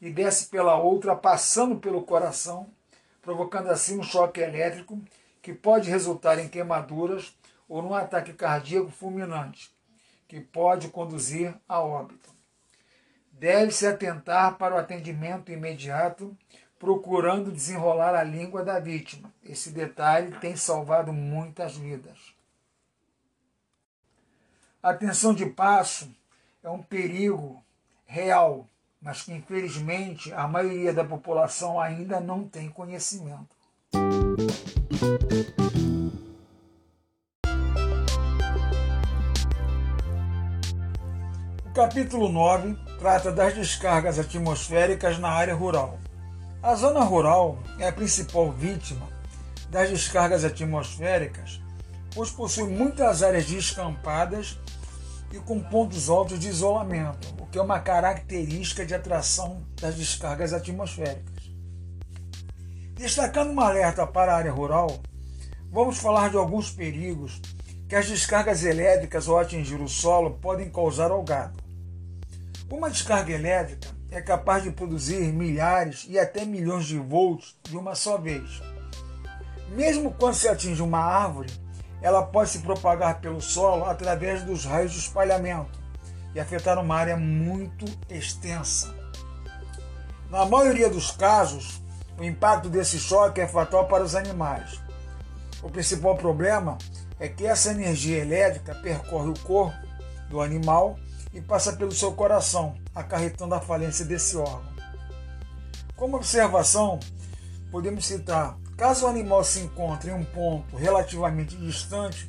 e 0.00 0.08
desce 0.08 0.46
pela 0.46 0.76
outra, 0.76 1.16
passando 1.16 1.74
pelo 1.80 2.02
coração, 2.02 2.68
provocando 3.20 3.70
assim 3.70 3.98
um 3.98 4.04
choque 4.04 4.40
elétrico 4.40 5.02
que 5.42 5.52
pode 5.52 5.90
resultar 5.90 6.38
em 6.38 6.48
queimaduras 6.48 7.36
ou 7.68 7.82
num 7.82 7.92
ataque 7.92 8.34
cardíaco 8.34 8.92
fulminante, 8.92 9.74
que 10.28 10.40
pode 10.40 10.86
conduzir 10.90 11.52
a 11.68 11.80
óbito. 11.80 12.30
Deve-se 13.42 13.88
atentar 13.88 14.56
para 14.56 14.76
o 14.76 14.78
atendimento 14.78 15.50
imediato, 15.50 16.32
procurando 16.78 17.50
desenrolar 17.50 18.14
a 18.14 18.22
língua 18.22 18.64
da 18.64 18.78
vítima. 18.78 19.34
Esse 19.42 19.70
detalhe 19.70 20.30
tem 20.38 20.54
salvado 20.54 21.12
muitas 21.12 21.76
vidas. 21.76 22.16
Atenção 24.80 25.34
de 25.34 25.44
passo 25.44 26.08
é 26.62 26.70
um 26.70 26.80
perigo 26.80 27.60
real, 28.06 28.68
mas 29.00 29.22
que 29.22 29.32
infelizmente 29.32 30.32
a 30.32 30.46
maioria 30.46 30.92
da 30.92 31.04
população 31.04 31.80
ainda 31.80 32.20
não 32.20 32.46
tem 32.46 32.68
conhecimento. 32.68 33.56
Capítulo 41.74 42.28
9 42.28 42.76
trata 42.98 43.32
das 43.32 43.54
descargas 43.54 44.18
atmosféricas 44.18 45.18
na 45.18 45.30
área 45.30 45.54
rural. 45.54 45.98
A 46.62 46.74
zona 46.74 47.00
rural 47.00 47.58
é 47.78 47.88
a 47.88 47.92
principal 47.92 48.52
vítima 48.52 49.08
das 49.70 49.88
descargas 49.88 50.44
atmosféricas, 50.44 51.62
pois 52.14 52.30
possui 52.30 52.68
muitas 52.68 53.22
áreas 53.22 53.46
descampadas 53.46 54.58
e 55.32 55.38
com 55.38 55.60
pontos 55.60 56.10
altos 56.10 56.38
de 56.38 56.48
isolamento, 56.48 57.34
o 57.40 57.46
que 57.46 57.58
é 57.58 57.62
uma 57.62 57.80
característica 57.80 58.84
de 58.84 58.94
atração 58.94 59.62
das 59.80 59.94
descargas 59.94 60.52
atmosféricas. 60.52 61.50
Destacando 62.94 63.50
uma 63.50 63.68
alerta 63.68 64.06
para 64.06 64.34
a 64.34 64.36
área 64.36 64.52
rural, 64.52 65.00
vamos 65.70 65.96
falar 65.96 66.28
de 66.28 66.36
alguns 66.36 66.70
perigos 66.70 67.40
que 67.92 67.96
as 67.96 68.08
descargas 68.08 68.64
elétricas 68.64 69.28
ao 69.28 69.38
atingir 69.38 69.78
o 69.78 69.86
solo 69.86 70.38
podem 70.40 70.70
causar 70.70 71.10
ao 71.10 71.22
gado. 71.22 71.62
Uma 72.70 72.88
descarga 72.88 73.34
elétrica 73.34 73.86
é 74.10 74.18
capaz 74.22 74.62
de 74.62 74.70
produzir 74.70 75.30
milhares 75.30 76.06
e 76.08 76.18
até 76.18 76.42
milhões 76.46 76.86
de 76.86 76.98
volts 76.98 77.54
de 77.64 77.76
uma 77.76 77.94
só 77.94 78.16
vez. 78.16 78.62
Mesmo 79.72 80.10
quando 80.10 80.36
se 80.36 80.48
atinge 80.48 80.80
uma 80.80 81.00
árvore, 81.00 81.52
ela 82.00 82.22
pode 82.22 82.48
se 82.48 82.60
propagar 82.60 83.20
pelo 83.20 83.42
solo 83.42 83.84
através 83.84 84.42
dos 84.42 84.64
raios 84.64 84.92
de 84.92 84.98
espalhamento 84.98 85.78
e 86.34 86.40
afetar 86.40 86.78
uma 86.78 86.96
área 86.96 87.18
muito 87.18 87.84
extensa. 88.08 88.94
Na 90.30 90.46
maioria 90.46 90.88
dos 90.88 91.10
casos, 91.10 91.82
o 92.18 92.24
impacto 92.24 92.70
desse 92.70 92.98
choque 92.98 93.42
é 93.42 93.46
fatal 93.46 93.86
para 93.86 94.02
os 94.02 94.14
animais. 94.14 94.80
O 95.62 95.68
principal 95.68 96.16
problema 96.16 96.78
é 97.22 97.28
que 97.28 97.46
essa 97.46 97.70
energia 97.70 98.18
elétrica 98.18 98.74
percorre 98.74 99.30
o 99.30 99.38
corpo 99.40 99.86
do 100.28 100.40
animal 100.40 100.98
e 101.32 101.40
passa 101.40 101.72
pelo 101.72 101.92
seu 101.92 102.12
coração, 102.12 102.74
acarretando 102.94 103.54
a 103.54 103.60
falência 103.60 104.04
desse 104.04 104.36
órgão. 104.36 104.72
Como 105.96 106.16
observação, 106.16 106.98
podemos 107.70 108.04
citar 108.04 108.56
Caso 108.76 109.06
o 109.06 109.08
animal 109.08 109.44
se 109.44 109.60
encontre 109.60 110.10
em 110.10 110.14
um 110.14 110.24
ponto 110.24 110.76
relativamente 110.76 111.56
distante 111.56 112.28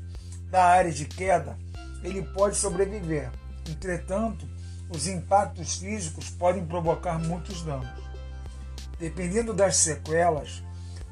da 0.51 0.63
área 0.63 0.91
de 0.91 1.05
queda, 1.05 1.57
ele 2.03 2.21
pode 2.21 2.55
sobreviver. 2.55 3.31
Entretanto, 3.67 4.47
os 4.87 5.07
impactos 5.07 5.77
físicos 5.77 6.29
podem 6.29 6.63
provocar 6.63 7.17
muitos 7.17 7.63
danos. 7.63 7.89
Dependendo 8.99 9.51
das 9.51 9.77
sequelas, 9.77 10.61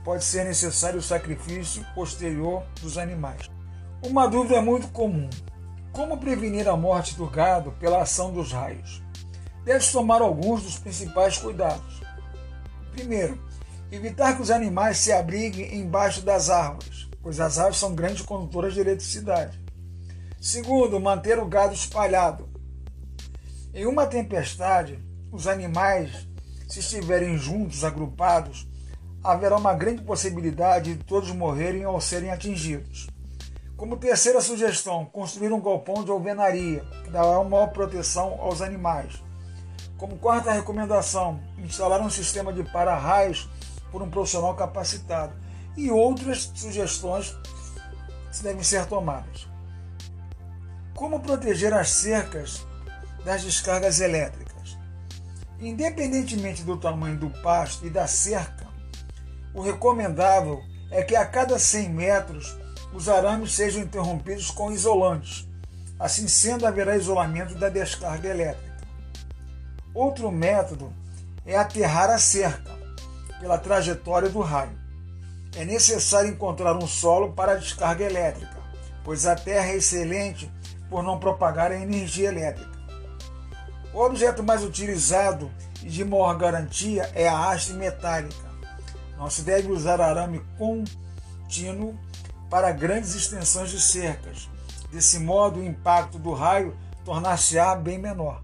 pode 0.04 0.24
ser 0.24 0.44
necessário 0.44 1.00
o 1.00 1.02
sacrifício 1.02 1.84
posterior 1.96 2.64
dos 2.80 2.98
animais. 3.00 3.50
Uma 4.02 4.28
dúvida 4.28 4.62
muito 4.62 4.88
comum: 4.90 5.30
como 5.92 6.18
prevenir 6.18 6.68
a 6.68 6.76
morte 6.76 7.16
do 7.16 7.28
gado 7.28 7.72
pela 7.74 8.02
ação 8.02 8.32
dos 8.32 8.52
raios? 8.52 9.02
Deve-se 9.64 9.92
tomar 9.92 10.22
alguns 10.22 10.64
dos 10.64 10.80
principais 10.80 11.38
cuidados. 11.38 12.02
Primeiro, 12.92 13.40
Evitar 13.92 14.38
que 14.38 14.42
os 14.42 14.50
animais 14.50 15.00
se 15.00 15.12
abriguem 15.12 15.76
embaixo 15.82 16.22
das 16.22 16.50
árvores, 16.50 17.10
pois 17.22 17.42
as 17.42 17.58
árvores 17.58 17.78
são 17.78 17.94
grandes 17.94 18.22
condutoras 18.22 18.74
de 18.74 18.80
eletricidade. 18.80 19.60
Segundo, 20.40 20.98
manter 20.98 21.38
o 21.38 21.46
gado 21.46 21.74
espalhado. 21.74 22.50
Em 23.74 23.86
uma 23.86 24.08
tempestade, 24.08 24.98
os 25.30 25.46
animais, 25.46 26.26
se 26.70 26.80
estiverem 26.80 27.38
juntos, 27.38 27.84
agrupados, 27.84 28.66
haverá 29.22 29.58
uma 29.58 29.74
grande 29.74 30.04
possibilidade 30.04 30.96
de 30.96 31.04
todos 31.04 31.30
morrerem 31.32 31.86
ou 31.86 32.00
serem 32.00 32.32
atingidos. 32.32 33.10
Como 33.82 33.98
terceira 33.98 34.40
sugestão, 34.42 35.06
construir 35.06 35.52
um 35.52 35.60
galpão 35.60 36.04
de 36.04 36.12
alvenaria, 36.12 36.86
que 37.04 37.10
dará 37.10 37.40
uma 37.40 37.50
maior 37.50 37.72
proteção 37.72 38.40
aos 38.40 38.62
animais. 38.62 39.24
Como 39.98 40.20
quarta 40.20 40.52
recomendação, 40.52 41.42
instalar 41.58 42.00
um 42.00 42.10
sistema 42.10 42.54
de 42.54 42.64
para-raios 42.64 43.50
por 43.92 44.04
um 44.04 44.10
profissional 44.12 44.56
capacitado 44.56 45.34
e 45.76 45.90
outras 45.90 46.52
sugestões 46.54 47.36
que 48.32 48.44
devem 48.44 48.62
ser 48.62 48.86
tomadas. 48.86 49.48
Como 50.94 51.20
proteger 51.20 51.74
as 51.74 51.90
cercas 51.90 52.64
das 53.26 53.42
descargas 53.42 54.00
elétricas? 54.00 54.78
Independentemente 55.60 56.62
do 56.62 56.78
tamanho 56.78 57.18
do 57.18 57.32
pasto 57.42 57.88
e 57.88 57.90
da 57.90 58.06
cerca, 58.06 58.68
o 59.56 59.62
recomendável 59.62 60.62
é 60.92 61.02
que 61.02 61.16
a 61.16 61.26
cada 61.26 61.58
100 61.58 61.90
metros 61.90 62.61
os 62.94 63.08
arames 63.08 63.54
sejam 63.54 63.82
interrompidos 63.82 64.52
com 64.52 64.72
isolantes. 64.72 65.48
Assim 66.00 66.28
sendo, 66.28 66.66
haverá 66.66 66.96
isolamento 66.96 67.56
da 67.56 67.70
descarga 67.70 68.30
elétrica. 68.30 68.72
Outro 69.94 70.32
método 70.32 70.92
é 71.46 71.58
aterrar 71.58 72.10
a 72.10 72.18
cerca 72.18 72.72
pela 73.40 73.58
trajetória 73.58 74.30
do 74.30 74.40
raio. 74.40 74.80
É 75.56 75.66
necessário 75.66 76.30
encontrar 76.30 76.76
um 76.78 76.88
solo 76.88 77.34
para 77.34 77.54
a 77.54 77.58
descarga 77.58 78.06
elétrica, 78.06 78.58
pois 79.04 79.26
a 79.26 79.36
terra 79.36 79.68
é 79.68 79.78
excelente 79.78 80.52
por 80.90 81.04
não 81.04 81.20
propagar 81.20 81.72
a 81.72 81.80
energia 81.80 82.30
elétrica. 82.30 82.72
O 83.94 84.00
objeto 84.00 84.42
mais 84.42 84.64
utilizado 84.64 85.52
e 85.84 85.90
de 85.90 86.06
maior 86.06 86.38
garantia 86.38 87.12
é 87.14 87.28
a 87.28 87.50
haste 87.50 87.74
metálica. 87.74 88.52
Não 89.18 89.30
se 89.30 89.42
deve 89.42 89.70
usar 89.72 90.00
arame 90.00 90.42
contínuo 90.58 91.98
para 92.52 92.74
grandes 92.74 93.16
extensões 93.16 93.70
de 93.70 93.80
cercas. 93.80 94.50
Desse 94.92 95.18
modo, 95.20 95.62
o 95.62 95.64
impacto 95.64 96.20
do 96.20 96.34
raio 96.34 96.78
tornar-se-á 97.06 97.74
bem 97.78 97.98
menor. 97.98 98.44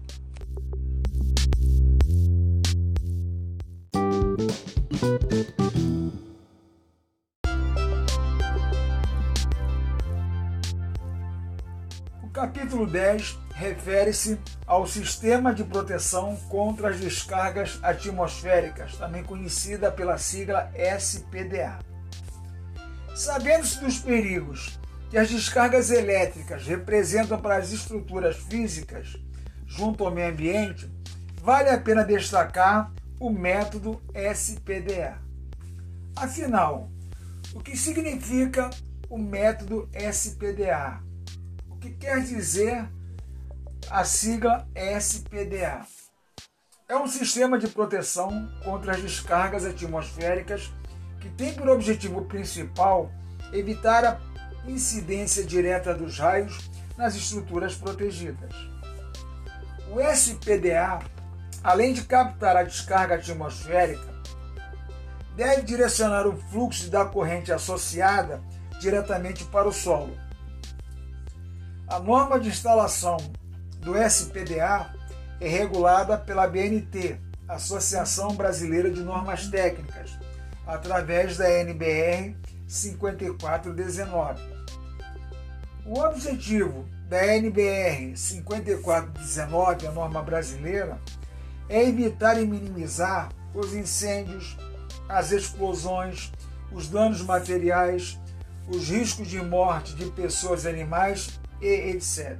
O 12.22 12.30
capítulo 12.32 12.86
10 12.86 13.38
refere-se 13.52 14.40
ao 14.66 14.86
Sistema 14.86 15.52
de 15.52 15.64
Proteção 15.64 16.34
contra 16.48 16.88
as 16.88 16.98
Descargas 16.98 17.78
Atmosféricas, 17.82 18.96
também 18.96 19.22
conhecida 19.22 19.92
pela 19.92 20.16
sigla 20.16 20.72
SPDA. 20.74 21.87
Sabendo-se 23.18 23.80
dos 23.80 23.98
perigos 23.98 24.78
que 25.10 25.18
as 25.18 25.28
descargas 25.28 25.90
elétricas 25.90 26.64
representam 26.64 27.36
para 27.40 27.56
as 27.56 27.72
estruturas 27.72 28.36
físicas 28.36 29.16
junto 29.66 30.04
ao 30.04 30.12
meio 30.12 30.30
ambiente, 30.30 30.88
vale 31.42 31.68
a 31.68 31.80
pena 31.80 32.04
destacar 32.04 32.92
o 33.18 33.28
método 33.28 34.00
SPDA. 34.14 35.18
Afinal, 36.14 36.92
o 37.52 37.58
que 37.58 37.76
significa 37.76 38.70
o 39.10 39.18
método 39.18 39.90
SPDA? 39.92 41.02
O 41.68 41.76
que 41.76 41.90
quer 41.90 42.20
dizer 42.20 42.88
a 43.90 44.04
sigla 44.04 44.64
SPDA? 44.76 45.84
É 46.88 46.96
um 46.96 47.08
sistema 47.08 47.58
de 47.58 47.66
proteção 47.66 48.48
contra 48.62 48.92
as 48.92 49.02
descargas 49.02 49.64
atmosféricas 49.64 50.72
que 51.20 51.28
tem 51.30 51.54
por 51.54 51.68
objetivo 51.68 52.22
principal 52.24 53.10
evitar 53.52 54.04
a 54.04 54.18
incidência 54.70 55.44
direta 55.44 55.94
dos 55.94 56.18
raios 56.18 56.70
nas 56.96 57.14
estruturas 57.14 57.74
protegidas. 57.74 58.54
O 59.90 60.00
SPDA, 60.00 60.98
além 61.62 61.92
de 61.92 62.02
captar 62.02 62.56
a 62.56 62.62
descarga 62.62 63.14
atmosférica, 63.14 64.18
deve 65.34 65.62
direcionar 65.62 66.26
o 66.26 66.36
fluxo 66.36 66.90
da 66.90 67.04
corrente 67.04 67.52
associada 67.52 68.42
diretamente 68.80 69.44
para 69.44 69.68
o 69.68 69.72
solo. 69.72 70.16
A 71.86 71.98
norma 72.00 72.38
de 72.38 72.48
instalação 72.48 73.16
do 73.80 73.96
SPDA 73.96 74.92
é 75.40 75.48
regulada 75.48 76.18
pela 76.18 76.46
BNT, 76.46 77.18
Associação 77.48 78.34
Brasileira 78.34 78.90
de 78.90 79.00
Normas 79.00 79.46
Técnicas, 79.46 80.18
através 80.68 81.38
da 81.38 81.50
NBR 81.50 82.36
5419. 82.66 84.42
O 85.86 85.98
objetivo 86.00 86.86
da 87.08 87.26
NBR 87.26 88.14
5419, 88.14 89.86
a 89.86 89.92
norma 89.92 90.22
brasileira, 90.22 91.00
é 91.70 91.88
evitar 91.88 92.40
e 92.40 92.46
minimizar 92.46 93.30
os 93.54 93.72
incêndios, 93.72 94.58
as 95.08 95.32
explosões, 95.32 96.30
os 96.70 96.86
danos 96.88 97.22
materiais, 97.22 98.20
os 98.68 98.90
riscos 98.90 99.26
de 99.26 99.40
morte 99.40 99.94
de 99.94 100.04
pessoas 100.10 100.64
e 100.64 100.68
animais 100.68 101.40
e 101.62 101.66
etc. 101.66 102.36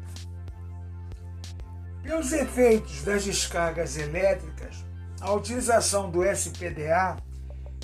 Pelos 2.02 2.30
efeitos 2.34 3.02
das 3.02 3.24
descargas 3.24 3.96
elétricas, 3.96 4.84
a 5.18 5.32
utilização 5.32 6.10
do 6.10 6.22
SPDA 6.22 7.16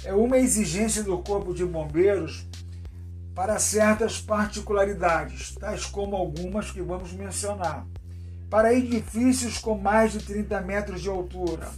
é 0.05 0.12
uma 0.12 0.38
exigência 0.38 1.03
do 1.03 1.19
Corpo 1.19 1.55
de 1.55 1.64
Bombeiros 1.64 2.47
para 3.35 3.59
certas 3.59 4.21
particularidades, 4.21 5.55
tais 5.55 5.87
como 5.87 6.14
algumas 6.14 6.71
que 6.71 6.83
vamos 6.83 7.12
mencionar. 7.12 7.87
Para 8.51 8.73
edifícios 8.73 9.59
com 9.59 9.77
mais 9.77 10.12
de 10.12 10.21
30 10.21 10.61
metros 10.61 11.03
de 11.03 11.09
altura, 11.09 11.69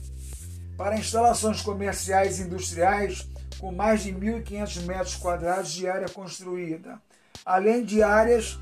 para 0.77 0.99
instalações 0.99 1.63
comerciais 1.63 2.39
e 2.39 2.43
industriais 2.43 3.27
com 3.59 3.73
mais 3.73 4.03
de 4.03 4.13
1.500 4.13 4.83
metros 4.83 5.15
quadrados 5.15 5.73
de 5.73 5.89
área 5.89 6.09
construída, 6.09 7.01
além 7.45 7.85
de 7.85 8.03
áreas 8.03 8.59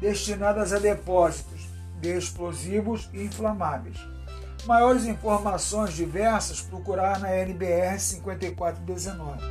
destinadas 0.00 0.72
a 0.72 0.78
depósitos 0.78 1.68
de 2.00 2.08
explosivos 2.08 3.08
e 3.12 3.22
inflamáveis. 3.22 3.98
Maiores 4.64 5.06
informações 5.06 5.92
diversas 5.92 6.60
procurar 6.60 7.18
na 7.18 7.34
NBR 7.34 7.98
5419. 7.98 9.42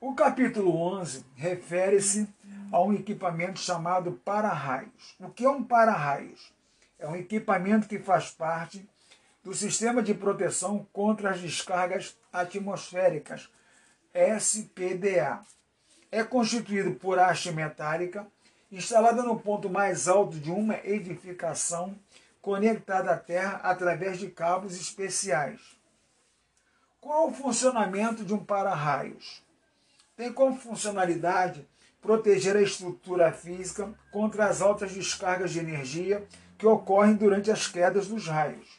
O 0.00 0.14
capítulo 0.14 0.74
11 0.74 1.22
refere-se 1.34 2.26
a 2.72 2.80
um 2.80 2.94
equipamento 2.94 3.60
chamado 3.60 4.12
para-raios. 4.24 5.14
O 5.20 5.28
que 5.28 5.44
é 5.44 5.50
um 5.50 5.62
para-raios? 5.62 6.50
É 6.98 7.06
um 7.06 7.14
equipamento 7.14 7.86
que 7.86 7.98
faz 7.98 8.30
parte 8.30 8.88
do 9.44 9.52
Sistema 9.52 10.02
de 10.02 10.14
Proteção 10.14 10.86
contra 10.94 11.28
as 11.28 11.40
Descargas 11.42 12.16
Atmosféricas, 12.32 13.50
SPDA. 14.14 15.40
É 16.10 16.24
constituído 16.24 16.92
por 16.92 17.18
haste 17.18 17.52
metálica 17.52 18.26
instalada 18.76 19.22
no 19.22 19.40
ponto 19.40 19.70
mais 19.70 20.06
alto 20.06 20.38
de 20.38 20.50
uma 20.50 20.76
edificação 20.84 21.98
conectada 22.42 23.10
à 23.10 23.16
terra 23.16 23.58
através 23.62 24.18
de 24.18 24.28
cabos 24.28 24.78
especiais. 24.78 25.60
Qual 27.00 27.28
o 27.28 27.32
funcionamento 27.32 28.22
de 28.22 28.34
um 28.34 28.44
para-raios? 28.44 29.42
Tem 30.14 30.30
como 30.30 30.54
funcionalidade 30.54 31.66
proteger 32.02 32.54
a 32.54 32.60
estrutura 32.60 33.32
física 33.32 33.94
contra 34.12 34.44
as 34.44 34.60
altas 34.60 34.92
descargas 34.92 35.52
de 35.52 35.58
energia 35.58 36.26
que 36.58 36.66
ocorrem 36.66 37.14
durante 37.14 37.50
as 37.50 37.66
quedas 37.66 38.08
dos 38.08 38.28
raios. 38.28 38.78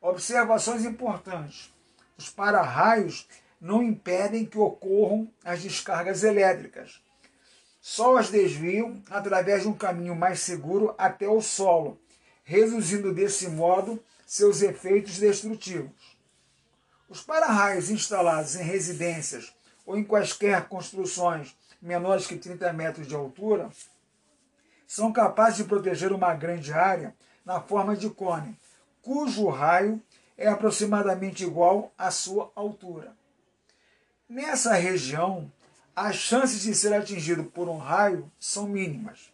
Observações 0.00 0.86
importantes: 0.86 1.70
os 2.16 2.30
para-raios 2.30 3.28
não 3.60 3.82
impedem 3.82 4.46
que 4.46 4.58
ocorram 4.58 5.30
as 5.44 5.62
descargas 5.62 6.24
elétricas, 6.24 7.03
só 7.86 8.16
as 8.16 8.30
desviam 8.30 9.02
através 9.10 9.60
de 9.60 9.68
um 9.68 9.74
caminho 9.74 10.16
mais 10.16 10.40
seguro 10.40 10.94
até 10.96 11.28
o 11.28 11.42
solo, 11.42 12.00
reduzindo 12.42 13.12
desse 13.12 13.46
modo 13.46 14.02
seus 14.24 14.62
efeitos 14.62 15.18
destrutivos. 15.18 16.16
Os 17.10 17.20
para-raios 17.20 17.90
instalados 17.90 18.56
em 18.56 18.62
residências 18.64 19.54
ou 19.84 19.98
em 19.98 20.02
quaisquer 20.02 20.66
construções 20.66 21.54
menores 21.80 22.26
que 22.26 22.38
30 22.38 22.72
metros 22.72 23.06
de 23.06 23.14
altura 23.14 23.68
são 24.86 25.12
capazes 25.12 25.58
de 25.58 25.64
proteger 25.64 26.10
uma 26.10 26.32
grande 26.32 26.72
área 26.72 27.14
na 27.44 27.60
forma 27.60 27.94
de 27.94 28.08
cone, 28.08 28.58
cujo 29.02 29.46
raio 29.48 30.02
é 30.38 30.48
aproximadamente 30.48 31.44
igual 31.44 31.92
à 31.98 32.10
sua 32.10 32.50
altura. 32.56 33.14
Nessa 34.26 34.72
região, 34.72 35.52
as 35.96 36.16
chances 36.16 36.62
de 36.62 36.74
ser 36.74 36.92
atingido 36.92 37.44
por 37.44 37.68
um 37.68 37.78
raio 37.78 38.30
são 38.38 38.68
mínimas. 38.68 39.32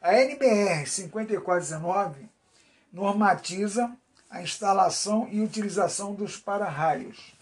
A 0.00 0.14
NBR 0.14 0.86
5419 0.86 2.28
normatiza 2.92 3.92
a 4.30 4.42
instalação 4.42 5.28
e 5.30 5.40
utilização 5.40 6.14
dos 6.14 6.36
para-raios. 6.36 7.34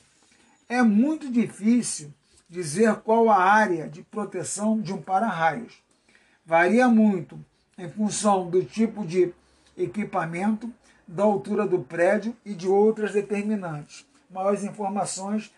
É 0.68 0.82
muito 0.82 1.30
difícil 1.30 2.12
dizer 2.48 2.96
qual 2.96 3.28
a 3.28 3.36
área 3.36 3.88
de 3.88 4.02
proteção 4.02 4.80
de 4.80 4.92
um 4.92 5.02
para-raios. 5.02 5.82
Varia 6.44 6.88
muito 6.88 7.38
em 7.76 7.90
função 7.90 8.48
do 8.48 8.64
tipo 8.64 9.04
de 9.04 9.34
equipamento, 9.76 10.72
da 11.06 11.24
altura 11.24 11.66
do 11.66 11.80
prédio 11.80 12.34
e 12.44 12.54
de 12.54 12.66
outras 12.66 13.12
determinantes. 13.12 14.06
Maiores 14.30 14.64
informações 14.64 15.52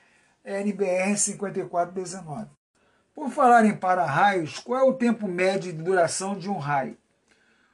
NBR 0.44 1.16
5419. 1.16 2.48
Por 3.14 3.30
falar 3.30 3.64
em 3.64 3.74
para-raios, 3.74 4.58
qual 4.58 4.80
é 4.80 4.82
o 4.84 4.94
tempo 4.94 5.26
médio 5.26 5.72
de 5.72 5.82
duração 5.82 6.38
de 6.38 6.48
um 6.48 6.58
raio? 6.58 6.96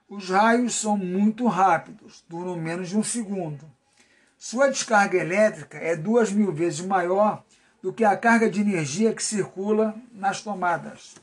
Os 0.09 0.31
raios 0.31 0.75
são 0.75 0.97
muito 0.97 1.47
rápidos, 1.47 2.25
duram 2.29 2.57
menos 2.57 2.89
de 2.89 2.97
um 2.97 3.03
segundo. 3.03 3.71
Sua 4.39 4.69
descarga 4.69 5.19
elétrica 5.19 5.79
é 5.79 5.97
duas 5.97 6.31
mil 6.31 6.53
vezes 6.53 6.81
maior 6.81 7.45
do 7.83 7.93
que 7.93 8.05
a 8.05 8.17
carga 8.17 8.49
de 8.49 8.61
energia 8.61 9.15
que 9.15 9.23
circula 9.23 9.95
nas 10.13 10.41
tomadas. 10.41 11.15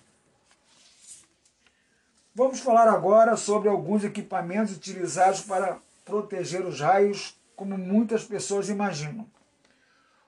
Vamos 2.33 2.59
falar 2.59 2.87
agora 2.87 3.35
sobre 3.35 3.67
alguns 3.67 4.03
equipamentos 4.03 4.75
utilizados 4.75 5.41
para 5.41 5.79
proteger 6.05 6.65
os 6.65 6.79
raios 6.79 7.35
como 7.55 7.77
muitas 7.77 8.23
pessoas 8.23 8.69
imaginam. 8.69 9.27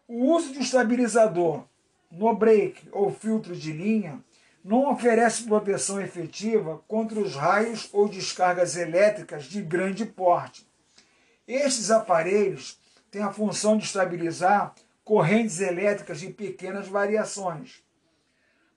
O 0.07 0.33
uso 0.33 0.51
de 0.51 0.59
um 0.59 0.61
estabilizador 0.61 1.65
no 2.11 2.35
break 2.35 2.87
ou 2.91 3.11
filtro 3.11 3.55
de 3.55 3.71
linha 3.71 4.23
não 4.63 4.91
oferece 4.91 5.43
proteção 5.43 6.01
efetiva 6.01 6.81
contra 6.87 7.19
os 7.19 7.35
raios 7.35 7.89
ou 7.93 8.07
descargas 8.07 8.75
elétricas 8.75 9.45
de 9.45 9.61
grande 9.61 10.05
porte. 10.05 10.67
Estes 11.47 11.91
aparelhos 11.91 12.79
têm 13.09 13.23
a 13.23 13.31
função 13.31 13.77
de 13.77 13.85
estabilizar 13.85 14.73
correntes 15.03 15.59
elétricas 15.59 16.19
de 16.19 16.31
pequenas 16.31 16.87
variações. 16.87 17.83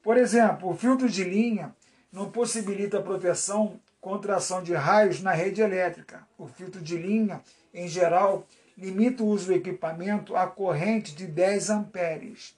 Por 0.03 0.17
exemplo, 0.17 0.71
o 0.71 0.77
filtro 0.77 1.09
de 1.09 1.25
linha 1.25 1.75
não 2.13 2.31
possibilita 2.31 3.03
proteção 3.03 3.81
contra 4.01 4.35
a 4.35 4.37
ação 4.37 4.63
de 4.63 4.73
raios 4.73 5.21
na 5.21 5.33
rede 5.33 5.61
elétrica. 5.61 6.27
O 6.39 6.47
filtro 6.47 6.81
de 6.81 6.97
linha, 6.97 7.41
em 7.75 7.89
geral, 7.89 8.47
limita 8.77 9.23
o 9.23 9.27
uso 9.27 9.47
do 9.47 9.55
equipamento 9.55 10.37
à 10.37 10.47
corrente 10.47 11.15
de 11.15 11.27
10 11.27 11.71
amperes, 11.71 12.57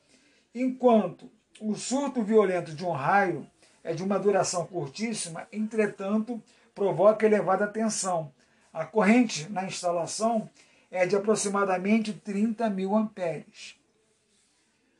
enquanto 0.54 1.30
o 1.60 1.74
surto 1.74 2.22
violento 2.22 2.74
de 2.74 2.84
um 2.84 2.92
raio 2.92 3.46
é 3.84 3.94
de 3.94 4.02
uma 4.02 4.18
duração 4.18 4.66
curtíssima, 4.66 5.46
entretanto, 5.52 6.42
provoca 6.74 7.26
elevada 7.26 7.66
tensão. 7.66 8.32
A 8.72 8.84
corrente 8.84 9.50
na 9.50 9.64
instalação 9.64 10.48
é 10.90 11.06
de 11.06 11.16
aproximadamente 11.16 12.12
30 12.12 12.68
mil 12.70 12.94
amperes. 12.94 13.76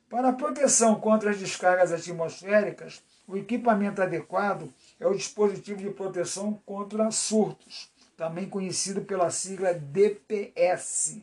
Para 0.08 0.30
a 0.30 0.32
proteção 0.32 0.94
contra 0.98 1.30
as 1.30 1.38
descargas 1.38 1.92
atmosféricas, 1.92 3.02
o 3.26 3.36
equipamento 3.36 4.00
adequado 4.00 4.72
é 4.98 5.06
o 5.06 5.14
dispositivo 5.14 5.80
de 5.80 5.90
proteção 5.90 6.58
contra 6.64 7.10
surtos, 7.10 7.90
também 8.18 8.48
conhecido 8.48 9.02
pela 9.02 9.30
sigla 9.30 9.72
DPS. 9.72 11.22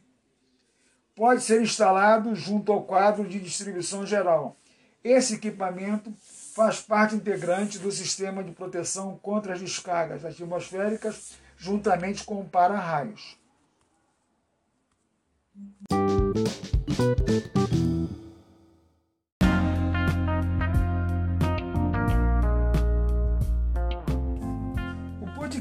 Pode 1.13 1.43
ser 1.43 1.61
instalado 1.61 2.33
junto 2.33 2.71
ao 2.71 2.83
quadro 2.83 3.27
de 3.27 3.37
distribuição 3.37 4.05
geral. 4.05 4.55
Esse 5.03 5.35
equipamento 5.35 6.11
faz 6.55 6.79
parte 6.81 7.13
integrante 7.13 7.77
do 7.77 7.91
sistema 7.91 8.41
de 8.41 8.53
proteção 8.53 9.19
contra 9.21 9.53
as 9.53 9.59
descargas 9.59 10.23
atmosféricas, 10.23 11.33
juntamente 11.57 12.23
com 12.23 12.39
o 12.39 12.45
para-raios. 12.45 13.37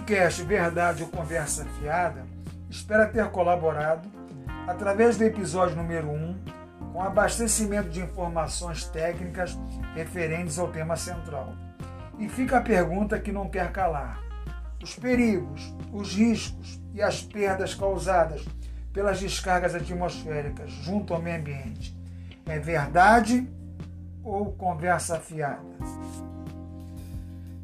Podcast 0.05 0.43
Verdade 0.43 1.03
ou 1.03 1.09
Conversa 1.09 1.65
Fiada 1.81 2.27
espera 2.69 3.07
ter 3.07 3.27
colaborado, 3.31 4.07
através 4.69 5.17
do 5.17 5.25
episódio 5.25 5.77
número 5.77 6.11
1, 6.11 6.45
com 6.93 7.03
abastecimento 7.03 7.89
de 7.89 8.03
informações 8.03 8.85
técnicas 8.85 9.59
referentes 9.95 10.59
ao 10.59 10.69
tema 10.69 10.95
central. 10.95 11.55
E 12.19 12.29
fica 12.29 12.59
a 12.59 12.61
pergunta 12.61 13.19
que 13.19 13.33
não 13.33 13.49
quer 13.49 13.73
calar: 13.73 14.21
os 14.83 14.95
perigos, 14.95 15.75
os 15.91 16.15
riscos 16.15 16.79
e 16.93 17.01
as 17.01 17.23
perdas 17.23 17.75
causadas 17.75 18.45
pelas 18.93 19.19
descargas 19.19 19.75
atmosféricas 19.75 20.71
junto 20.71 21.15
ao 21.15 21.23
meio 21.23 21.41
ambiente. 21.41 21.97
É 22.45 22.59
verdade 22.59 23.49
ou 24.23 24.53
conversa 24.53 25.19
fiada? 25.19 25.65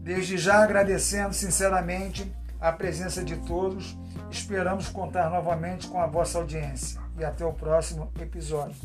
Desde 0.01 0.39
já 0.39 0.65
agradecendo 0.65 1.35
sinceramente 1.35 2.35
a 2.59 2.73
presença 2.73 3.23
de 3.23 3.37
todos. 3.37 3.97
Esperamos 4.31 4.89
contar 4.89 5.31
novamente 5.31 5.87
com 5.89 6.01
a 6.01 6.07
vossa 6.07 6.39
audiência 6.39 7.01
e 7.19 7.25
até 7.25 7.45
o 7.45 7.53
próximo 7.53 8.11
episódio. 8.21 8.77